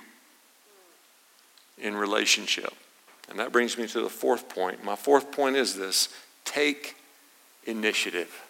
in 1.77 1.95
relationship. 1.95 2.73
And 3.29 3.39
that 3.39 3.51
brings 3.51 3.77
me 3.77 3.87
to 3.87 4.01
the 4.01 4.09
fourth 4.09 4.49
point. 4.49 4.83
My 4.83 4.95
fourth 4.95 5.31
point 5.31 5.55
is 5.55 5.75
this 5.75 6.09
take 6.45 6.95
initiative. 7.65 8.43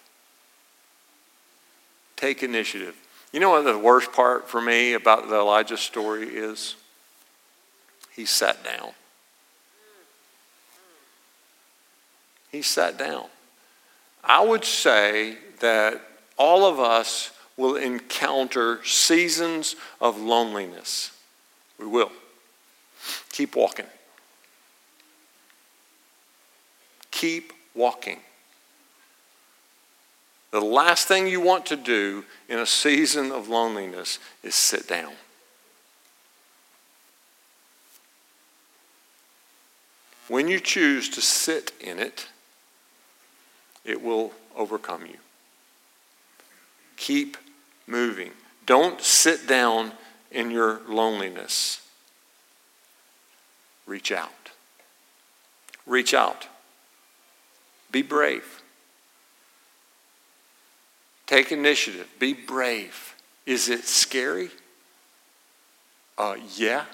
Take 2.16 2.44
initiative. 2.44 2.96
You 3.32 3.40
know 3.40 3.52
what 3.52 3.64
the 3.64 3.78
worst 3.78 4.12
part 4.12 4.50
for 4.50 4.62
me 4.62 4.94
about 4.94 5.30
the 5.30 5.36
Elijah 5.36 5.78
story 5.78 6.28
is? 6.28 6.76
He 8.12 8.26
sat 8.26 8.64
down. 8.64 8.92
He 12.52 12.62
sat 12.62 12.98
down. 12.98 13.26
I 14.24 14.44
would 14.44 14.66
say 14.66 15.38
that 15.60 16.02
all 16.38 16.66
of 16.66 16.80
us 16.80 17.32
will 17.56 17.76
encounter 17.76 18.84
seasons 18.84 19.76
of 20.02 20.20
loneliness. 20.20 21.12
We 21.78 21.86
will. 21.86 22.12
Keep 23.32 23.56
walking. 23.56 23.86
Keep 27.20 27.52
walking. 27.76 28.20
The 30.52 30.62
last 30.62 31.10
thing 31.10 31.28
you 31.28 31.42
want 31.42 31.66
to 31.66 31.76
do 31.76 32.24
in 32.48 32.60
a 32.60 32.66
season 32.66 33.34
of 33.34 33.50
loneliness 33.50 34.20
is 34.42 34.56
sit 34.56 34.88
down. 34.88 35.12
When 40.30 40.48
you 40.48 40.62
choose 40.62 41.10
to 41.10 41.20
sit 41.20 41.74
in 41.82 42.00
it, 42.00 42.30
it 43.84 44.02
will 44.02 44.32
overcome 44.56 45.06
you. 45.06 45.18
Keep 46.96 47.36
moving. 47.86 48.32
Don't 48.66 49.02
sit 49.02 49.46
down 49.46 49.92
in 50.32 50.52
your 50.52 50.80
loneliness. 50.88 51.86
Reach 53.86 54.14
out. 54.14 54.52
Reach 55.86 56.14
out. 56.14 56.48
Be 57.92 58.02
brave. 58.02 58.62
Take 61.26 61.52
initiative. 61.52 62.08
Be 62.18 62.34
brave. 62.34 63.16
Is 63.46 63.70
it 63.70 63.86
scary? 63.86 64.50
Uh, 66.18 66.36
yeah, 66.56 66.86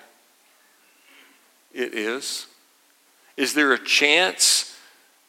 it 1.74 1.94
is. 1.94 2.48
Is 3.38 3.54
there 3.54 3.74
a 3.74 3.84
chance 3.84 4.78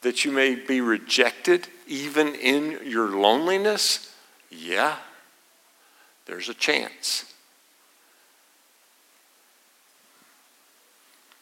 that 0.01 0.23
you 0.23 0.31
may 0.31 0.55
be 0.55 0.81
rejected 0.81 1.67
even 1.87 2.35
in 2.35 2.79
your 2.85 3.09
loneliness? 3.09 4.13
Yeah, 4.49 4.97
there's 6.25 6.47
a 6.47 6.53
chance. 6.53 7.33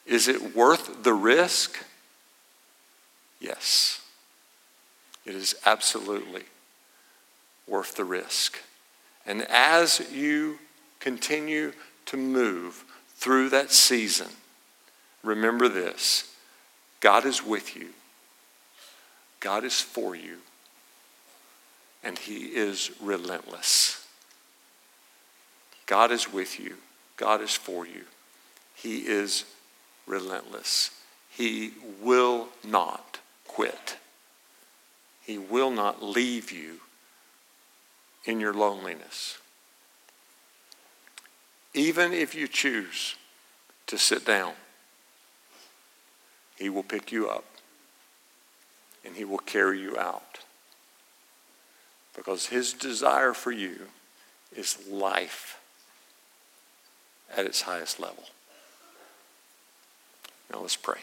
Is 0.05 0.27
it 0.27 0.55
worth 0.55 1.03
the 1.03 1.13
risk? 1.13 1.83
Yes. 3.39 4.01
It 5.25 5.35
is 5.35 5.55
absolutely 5.65 6.43
worth 7.67 7.95
the 7.95 8.03
risk. 8.03 8.59
And 9.25 9.41
as 9.49 10.01
you 10.11 10.59
continue 10.99 11.73
to 12.05 12.17
move 12.17 12.85
through 13.15 13.49
that 13.49 13.71
season, 13.71 14.27
remember 15.23 15.67
this 15.67 16.35
God 16.99 17.25
is 17.25 17.43
with 17.43 17.75
you, 17.75 17.89
God 19.39 19.63
is 19.63 19.81
for 19.81 20.15
you, 20.15 20.37
and 22.03 22.17
He 22.17 22.45
is 22.45 22.91
relentless. 23.01 24.05
God 25.87 26.11
is 26.11 26.31
with 26.31 26.59
you, 26.59 26.75
God 27.17 27.41
is 27.41 27.55
for 27.55 27.85
you, 27.85 28.03
He 28.75 28.99
is 28.99 29.45
relentless. 30.05 30.91
He 31.29 31.73
will 32.01 32.47
not 32.63 33.19
quit. 33.45 33.97
He 35.25 35.37
will 35.37 35.71
not 35.71 36.03
leave 36.03 36.51
you 36.51 36.81
in 38.25 38.39
your 38.39 38.53
loneliness. 38.53 39.37
Even 41.73 42.13
if 42.13 42.35
you 42.35 42.47
choose 42.47 43.15
to 43.87 43.97
sit 43.97 44.25
down, 44.25 44.53
he 46.57 46.69
will 46.69 46.83
pick 46.83 47.11
you 47.11 47.27
up 47.27 47.43
and 49.05 49.15
He 49.15 49.23
will 49.23 49.37
carry 49.37 49.79
you 49.79 49.97
out. 49.97 50.39
Because 52.15 52.47
His 52.47 52.73
desire 52.73 53.33
for 53.33 53.51
you 53.51 53.87
is 54.55 54.77
life 54.89 55.59
at 57.35 57.45
its 57.45 57.61
highest 57.61 57.99
level. 57.99 58.23
Now 60.51 60.61
let's 60.61 60.75
pray. 60.75 60.99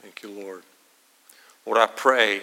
Thank 0.00 0.22
you, 0.22 0.30
Lord. 0.30 0.62
Lord, 1.68 1.78
I 1.78 1.86
pray. 1.98 2.40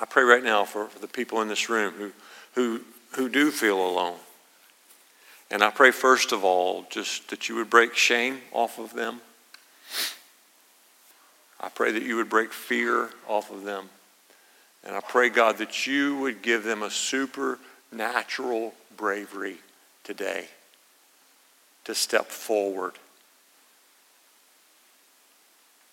I 0.00 0.06
pray 0.06 0.22
right 0.22 0.44
now 0.44 0.64
for, 0.64 0.86
for 0.86 1.00
the 1.00 1.08
people 1.08 1.42
in 1.42 1.48
this 1.48 1.68
room 1.68 1.92
who, 1.94 2.12
who, 2.54 2.80
who 3.16 3.28
do 3.28 3.50
feel 3.50 3.84
alone. 3.84 4.18
And 5.50 5.64
I 5.64 5.70
pray, 5.70 5.90
first 5.90 6.30
of 6.30 6.44
all, 6.44 6.86
just 6.88 7.30
that 7.30 7.48
you 7.48 7.56
would 7.56 7.68
break 7.68 7.96
shame 7.96 8.42
off 8.52 8.78
of 8.78 8.94
them. 8.94 9.20
I 11.60 11.68
pray 11.68 11.90
that 11.90 12.04
you 12.04 12.14
would 12.14 12.28
break 12.28 12.52
fear 12.52 13.10
off 13.26 13.50
of 13.50 13.64
them. 13.64 13.88
And 14.84 14.94
I 14.94 15.00
pray, 15.00 15.30
God, 15.30 15.58
that 15.58 15.88
you 15.88 16.16
would 16.18 16.42
give 16.42 16.62
them 16.62 16.84
a 16.84 16.90
supernatural 16.90 18.72
bravery 18.96 19.56
today 20.04 20.46
to 21.86 21.94
step 21.94 22.26
forward. 22.26 22.92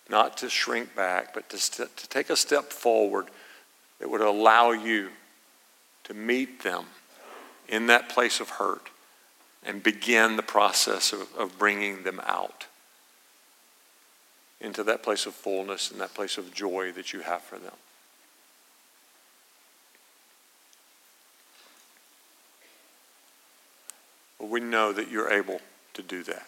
Not 0.08 0.36
to 0.38 0.48
shrink 0.48 0.94
back, 0.94 1.34
but 1.34 1.48
to, 1.50 1.58
st- 1.58 1.96
to 1.96 2.08
take 2.08 2.30
a 2.30 2.36
step 2.36 2.72
forward 2.72 3.26
that 3.98 4.08
would 4.08 4.20
allow 4.20 4.70
you 4.70 5.10
to 6.04 6.14
meet 6.14 6.62
them 6.62 6.84
in 7.68 7.88
that 7.88 8.08
place 8.08 8.40
of 8.40 8.48
hurt 8.50 8.88
and 9.64 9.82
begin 9.82 10.36
the 10.36 10.42
process 10.42 11.12
of, 11.12 11.28
of 11.36 11.58
bringing 11.58 12.04
them 12.04 12.20
out 12.24 12.66
into 14.60 14.84
that 14.84 15.02
place 15.02 15.26
of 15.26 15.34
fullness 15.34 15.90
and 15.90 16.00
that 16.00 16.14
place 16.14 16.38
of 16.38 16.54
joy 16.54 16.92
that 16.92 17.12
you 17.12 17.20
have 17.20 17.42
for 17.42 17.58
them. 17.58 17.74
But 24.38 24.48
we 24.48 24.60
know 24.60 24.92
that 24.92 25.10
you're 25.10 25.32
able 25.32 25.60
to 25.94 26.02
do 26.02 26.22
that. 26.24 26.46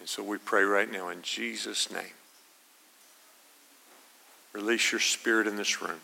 And 0.00 0.08
so 0.08 0.22
we 0.22 0.38
pray 0.38 0.64
right 0.64 0.90
now 0.90 1.08
in 1.08 1.22
Jesus' 1.22 1.90
name. 1.90 2.12
Release 4.54 4.92
your 4.92 5.00
spirit 5.00 5.46
in 5.46 5.56
this 5.56 5.82
room 5.82 6.00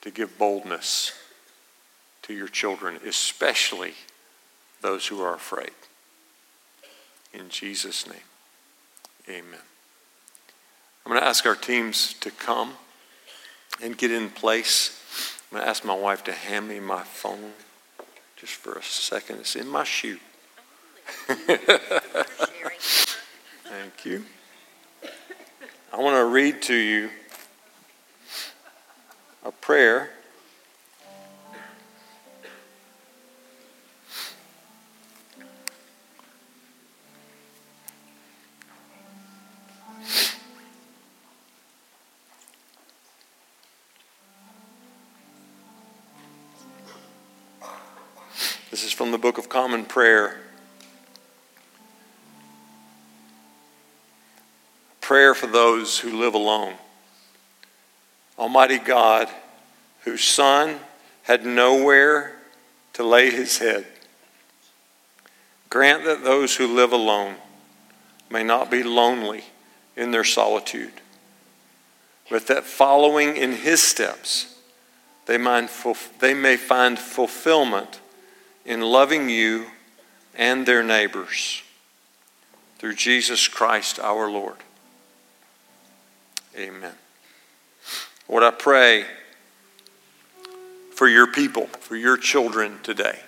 to 0.00 0.10
give 0.10 0.38
boldness 0.38 1.12
to 2.22 2.32
your 2.32 2.48
children, 2.48 2.98
especially 3.06 3.92
those 4.80 5.06
who 5.06 5.20
are 5.20 5.34
afraid. 5.34 5.72
In 7.34 7.50
Jesus' 7.50 8.06
name, 8.06 8.16
amen. 9.28 9.60
I'm 11.04 11.12
going 11.12 11.20
to 11.20 11.26
ask 11.26 11.44
our 11.46 11.54
teams 11.54 12.14
to 12.14 12.30
come 12.30 12.72
and 13.82 13.96
get 13.96 14.10
in 14.10 14.30
place. 14.30 14.98
I'm 15.50 15.56
going 15.56 15.64
to 15.64 15.68
ask 15.68 15.84
my 15.84 15.94
wife 15.94 16.24
to 16.24 16.32
hand 16.32 16.68
me 16.68 16.80
my 16.80 17.02
phone 17.02 17.52
just 18.36 18.54
for 18.54 18.72
a 18.74 18.82
second. 18.82 19.40
It's 19.40 19.56
in 19.56 19.68
my 19.68 19.84
shoe. 19.84 20.18
Thank 23.66 24.04
you. 24.04 24.24
I 25.94 26.00
want 26.00 26.16
to 26.16 26.24
read 26.24 26.62
to 26.62 26.74
you 26.74 27.10
a 29.44 29.52
prayer. 29.52 30.08
This 48.70 48.82
is 48.82 48.92
from 48.94 49.10
the 49.10 49.18
Book 49.18 49.36
of 49.36 49.50
Common 49.50 49.84
Prayer. 49.84 50.40
Prayer 55.12 55.34
for 55.34 55.46
those 55.46 55.98
who 55.98 56.18
live 56.18 56.32
alone. 56.32 56.72
Almighty 58.38 58.78
God, 58.78 59.28
whose 60.04 60.24
Son 60.24 60.78
had 61.24 61.44
nowhere 61.44 62.32
to 62.94 63.04
lay 63.04 63.28
his 63.28 63.58
head, 63.58 63.84
grant 65.68 66.04
that 66.04 66.24
those 66.24 66.56
who 66.56 66.66
live 66.66 66.92
alone 66.92 67.34
may 68.30 68.42
not 68.42 68.70
be 68.70 68.82
lonely 68.82 69.44
in 69.96 70.12
their 70.12 70.24
solitude, 70.24 70.94
but 72.30 72.46
that 72.46 72.64
following 72.64 73.36
in 73.36 73.52
his 73.52 73.82
steps, 73.82 74.58
they, 75.26 75.36
may 75.36 76.56
find 76.56 76.98
fulfillment 76.98 78.00
in 78.64 78.80
loving 78.80 79.28
you 79.28 79.66
and 80.34 80.64
their 80.64 80.82
neighbors 80.82 81.62
through 82.78 82.94
Jesus 82.94 83.46
Christ 83.46 84.00
our 84.00 84.30
Lord. 84.30 84.56
Amen. 86.56 86.94
Lord, 88.28 88.42
I 88.42 88.50
pray 88.50 89.04
for 90.94 91.08
your 91.08 91.26
people, 91.26 91.66
for 91.66 91.96
your 91.96 92.16
children 92.16 92.78
today. 92.82 93.18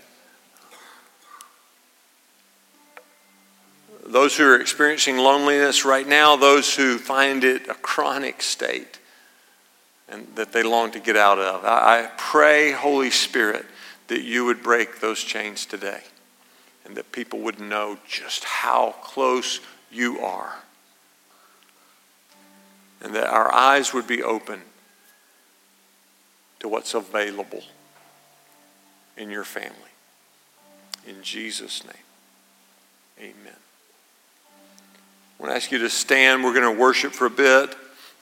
Those 4.07 4.37
who 4.37 4.45
are 4.45 4.61
experiencing 4.61 5.17
loneliness 5.17 5.85
right 5.85 6.07
now, 6.07 6.37
those 6.37 6.77
who 6.77 6.99
find 6.99 7.43
it 7.43 7.69
a 7.69 7.75
chronic 7.75 8.43
state 8.43 8.99
and 10.09 10.27
that 10.37 10.53
they 10.53 10.63
long 10.63 10.91
to 10.93 11.01
get 11.01 11.17
out 11.17 11.39
of. 11.39 11.65
I 11.65 12.11
pray, 12.19 12.73
Holy 12.73 13.11
Spirit, 13.11 13.65
that 14.09 14.23
you 14.23 14.45
would 14.45 14.63
break 14.63 15.01
those 15.01 15.25
chains 15.25 15.65
today 15.65 16.03
and 16.85 16.95
that 16.97 17.13
people 17.13 17.39
would 17.41 17.59
know 17.59 17.99
just 18.07 18.45
how 18.45 18.95
close 19.03 19.61
you 19.91 20.21
are. 20.21 20.57
And 23.05 23.15
that 23.15 23.29
our 23.29 23.53
eyes 23.55 23.93
would 23.93 24.07
be 24.07 24.23
open 24.23 24.63
to 26.61 26.69
what's 26.69 26.95
available 26.95 27.63
in 29.19 29.31
your 29.31 29.45
family. 29.45 29.77
In 31.07 31.23
Jesus' 31.23 31.85
name, 31.85 31.93
amen. 33.19 33.57
I 35.39 35.43
want 35.43 35.53
to 35.53 35.57
ask 35.57 35.71
you 35.71 35.79
to 35.79 35.91
stand. 35.91 36.43
We're 36.43 36.55
going 36.55 36.75
to 36.75 36.81
worship 36.81 37.13
for 37.13 37.27
a 37.27 37.31
bit. 37.31 37.77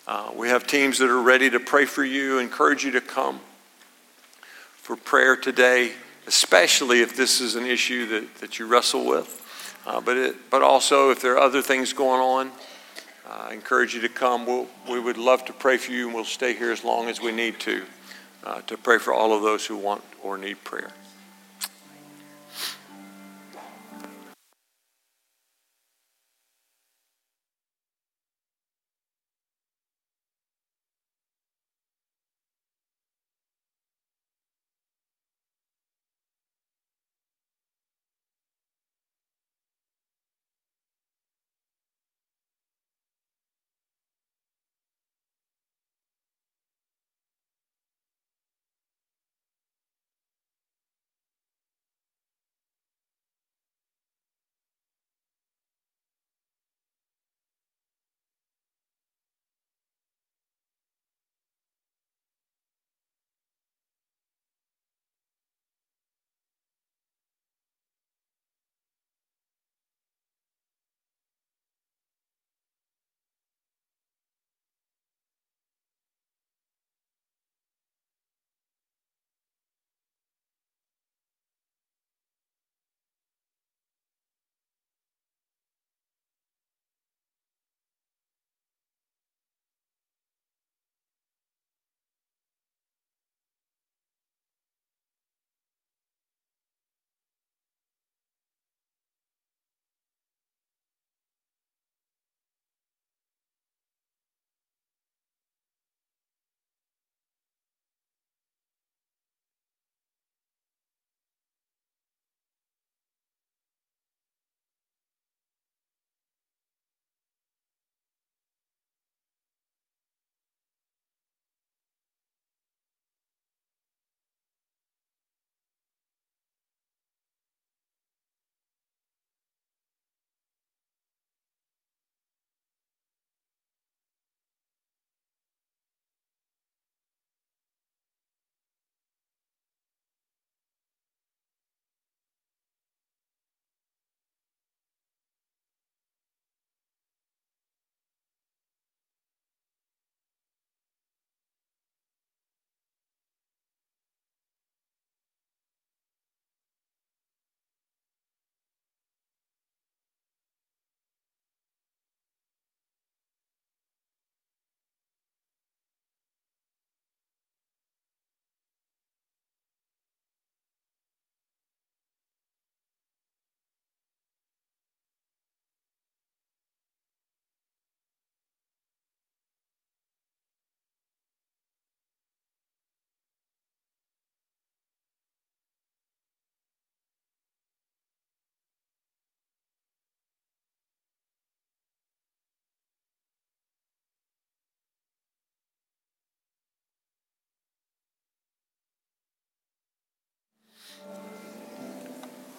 Uh, 0.09 0.33
we 0.35 0.49
have 0.49 0.67
teams 0.67 0.99
that 0.99 1.09
are 1.09 1.23
ready 1.23 1.49
to 1.51 1.61
pray 1.61 1.85
for 1.85 2.03
you, 2.03 2.41
encourage 2.41 2.85
you 2.85 2.91
to 2.91 3.01
come 3.01 3.39
for 4.75 4.97
prayer 4.97 5.37
today, 5.37 5.93
especially 6.27 7.03
if 7.03 7.17
this 7.17 7.41
is 7.41 7.55
an 7.55 7.67
issue 7.67 8.07
that, 8.07 8.35
that 8.37 8.59
you 8.59 8.67
wrestle 8.67 9.07
with. 9.07 9.39
Uh, 9.87 10.01
but, 10.01 10.17
it, 10.17 10.51
but 10.51 10.63
also, 10.63 11.11
if 11.11 11.23
there 11.23 11.35
are 11.35 11.41
other 11.41 11.63
things 11.63 11.93
going 11.93 12.21
on, 12.21 12.51
uh, 13.27 13.49
I 13.51 13.55
encourage 13.55 13.95
you 13.95 14.01
to 14.01 14.09
come. 14.09 14.47
We'll, 14.47 14.67
we 14.91 14.99
would 14.99 15.19
love 15.19 15.45
to 15.47 15.53
pray 15.53 15.77
for 15.77 15.93
you, 15.93 16.07
and 16.07 16.15
we'll 16.15 16.25
stay 16.25 16.55
here 16.55 16.73
as 16.73 16.85
long 16.85 17.09
as 17.09 17.21
we 17.21 17.33
need 17.33 17.61
to, 17.61 17.85
uh, 18.45 18.61
to 18.63 18.77
pray 18.77 18.99
for 18.99 19.13
all 19.13 19.33
of 19.35 19.43
those 19.43 19.67
who 19.67 19.77
want 19.77 20.03
or 20.23 20.39
need 20.39 20.63
prayer. 20.65 20.91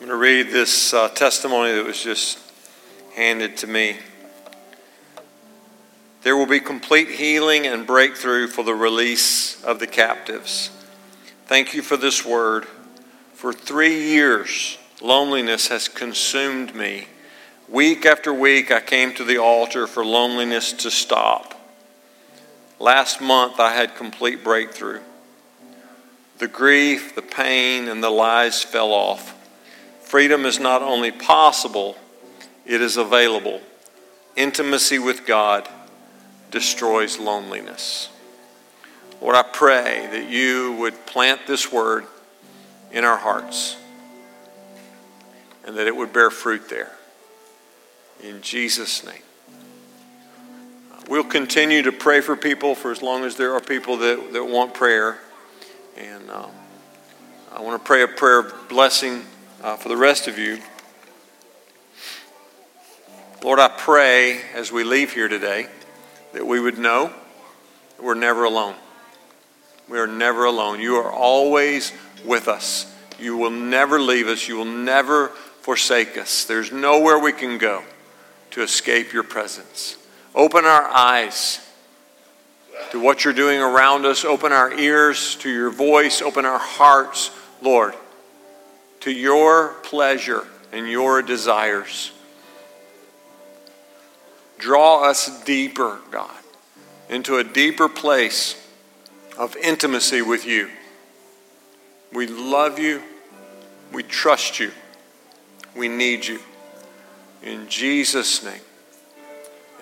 I'm 0.04 0.10
going 0.10 0.20
to 0.20 0.22
read 0.22 0.48
this 0.50 0.94
uh, 0.94 1.08
testimony 1.08 1.72
that 1.72 1.86
was 1.86 2.04
just 2.04 2.38
handed 3.16 3.56
to 3.60 3.68
me. 3.68 4.00
There 6.24 6.36
will 6.36 6.46
be 6.46 6.60
complete 6.60 7.08
healing 7.08 7.66
and 7.66 7.88
breakthrough 7.88 8.48
for 8.48 8.66
the 8.66 8.76
release 8.76 9.64
of 9.64 9.80
the 9.80 9.88
captives. 9.88 10.72
Thank 11.46 11.74
you 11.74 11.82
for 11.82 11.96
this 11.96 12.26
word. 12.26 12.66
For 13.32 13.54
three 13.54 14.10
years, 14.10 14.78
loneliness 15.02 15.70
has 15.70 15.88
consumed 15.88 16.76
me. 16.76 17.08
Week 17.70 18.06
after 18.06 18.34
week, 18.34 18.74
I 18.74 18.82
came 18.82 19.14
to 19.14 19.24
the 19.24 19.38
altar 19.38 19.88
for 19.88 20.04
loneliness 20.04 20.74
to 20.74 20.92
stop. 20.92 21.54
Last 22.78 23.22
month, 23.22 23.58
I 23.58 23.72
had 23.72 23.96
complete 23.96 24.44
breakthrough. 24.44 25.00
The 26.40 26.50
grief, 26.50 27.16
the 27.16 27.22
pain, 27.22 27.88
and 27.88 28.04
the 28.04 28.10
lies 28.10 28.64
fell 28.64 28.92
off. 28.92 29.40
Freedom 30.14 30.46
is 30.46 30.60
not 30.60 30.84
only 30.84 31.12
possible, 31.12 31.98
it 32.68 32.84
is 32.84 32.98
available. 32.98 33.60
Intimacy 34.36 35.00
with 35.00 35.26
God 35.26 35.68
destroys 36.52 37.18
loneliness. 37.18 38.10
Lord, 39.20 39.36
I 39.36 39.42
pray 39.42 40.08
that 40.12 40.30
you 40.30 40.74
would 40.74 41.08
plant 41.08 41.48
this 41.48 41.72
word 41.72 42.06
in 42.92 43.04
our 43.04 43.18
hearts 43.18 43.76
and 45.66 45.76
that 45.78 45.88
it 45.88 45.96
would 45.96 46.14
bear 46.14 46.30
fruit 46.30 46.70
there. 46.70 46.92
In 48.22 48.44
Jesus' 48.44 49.04
name. 49.04 49.24
We'll 51.10 51.24
continue 51.24 51.82
to 51.82 51.92
pray 51.92 52.22
for 52.22 52.36
people 52.36 52.76
for 52.76 52.92
as 52.92 53.02
long 53.02 53.24
as 53.24 53.36
there 53.36 53.56
are 53.56 53.62
people 53.62 53.98
that, 53.98 54.32
that 54.34 54.46
want 54.46 54.76
prayer. 54.76 55.18
And 55.98 56.30
um, 56.30 56.52
I 57.52 57.62
want 57.64 57.82
to 57.82 57.84
pray 57.84 58.04
a 58.04 58.08
prayer 58.08 58.42
of 58.42 58.70
blessing 58.70 59.24
uh, 59.64 59.78
for 59.78 59.90
the 59.90 59.98
rest 59.98 60.28
of 60.28 60.38
you. 60.38 60.60
Lord, 63.42 63.60
I 63.60 63.70
pray 63.70 64.42
as 64.54 64.72
we 64.72 64.84
leave 64.84 65.14
here 65.14 65.28
today 65.28 65.68
that 66.34 66.46
we 66.46 66.60
would 66.60 66.78
know 66.78 67.08
that 67.08 68.04
we're 68.04 68.14
never 68.14 68.44
alone. 68.44 68.76
We 69.90 70.00
are 70.00 70.08
never 70.08 70.46
alone. 70.46 70.80
You 70.80 70.98
are 70.98 71.12
always 71.12 71.92
with 72.26 72.48
us. 72.48 72.94
You 73.20 73.38
will 73.38 73.52
never 73.52 74.00
leave 74.00 74.28
us. 74.28 74.48
You 74.48 74.58
will 74.58 74.66
never 74.66 75.30
forsake 75.62 76.18
us. 76.18 76.46
There's 76.46 76.72
nowhere 76.72 77.20
we 77.20 77.32
can 77.32 77.58
go 77.58 77.84
to 78.52 78.62
escape 78.62 79.14
your 79.14 79.24
presence. 79.24 79.98
Open 80.36 80.66
our 80.66 80.84
eyes 80.84 81.60
to 82.92 83.00
what 83.00 83.24
you're 83.24 83.34
doing 83.34 83.60
around 83.60 84.06
us. 84.06 84.26
Open 84.26 84.52
our 84.52 84.74
ears 84.74 85.36
to 85.38 85.50
your 85.50 85.70
voice. 85.70 86.22
Open 86.22 86.46
our 86.46 86.60
hearts, 86.60 87.30
Lord, 87.62 87.94
to 89.04 89.12
your 89.12 89.74
pleasure 89.84 90.48
and 90.72 90.90
your 90.90 91.22
desires. 91.22 92.14
Draw 94.58 95.10
us 95.10 95.44
deeper, 95.44 96.00
God, 96.10 96.32
into 97.10 97.36
a 97.36 97.44
deeper 97.44 97.90
place 97.90 98.56
of 99.38 99.58
intimacy 99.58 100.22
with 100.22 100.46
you. 100.46 100.70
We 102.14 102.28
love 102.28 102.80
you. 102.80 103.02
We 103.92 104.04
trust 104.04 104.62
you. 104.62 104.72
We 105.76 105.90
need 105.90 106.26
you. 106.26 106.40
In 107.42 107.68
Jesus' 107.68 108.42
name, 108.42 108.62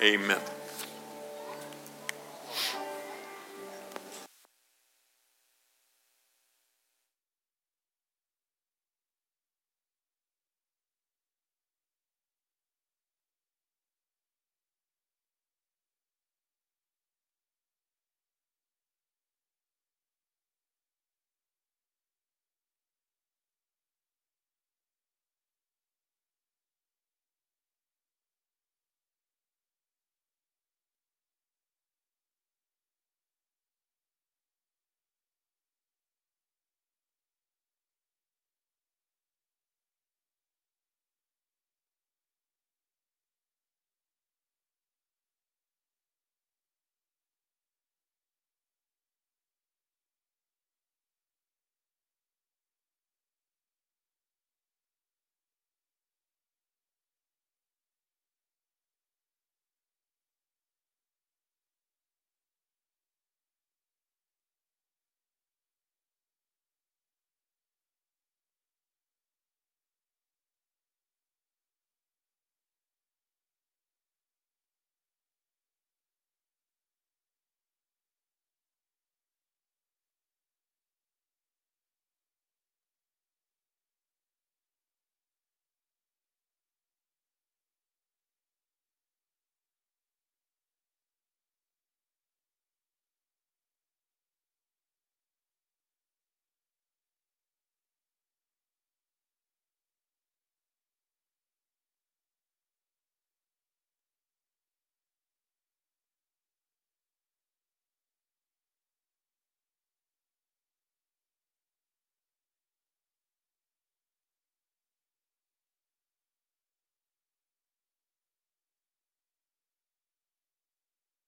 amen. 0.02 0.42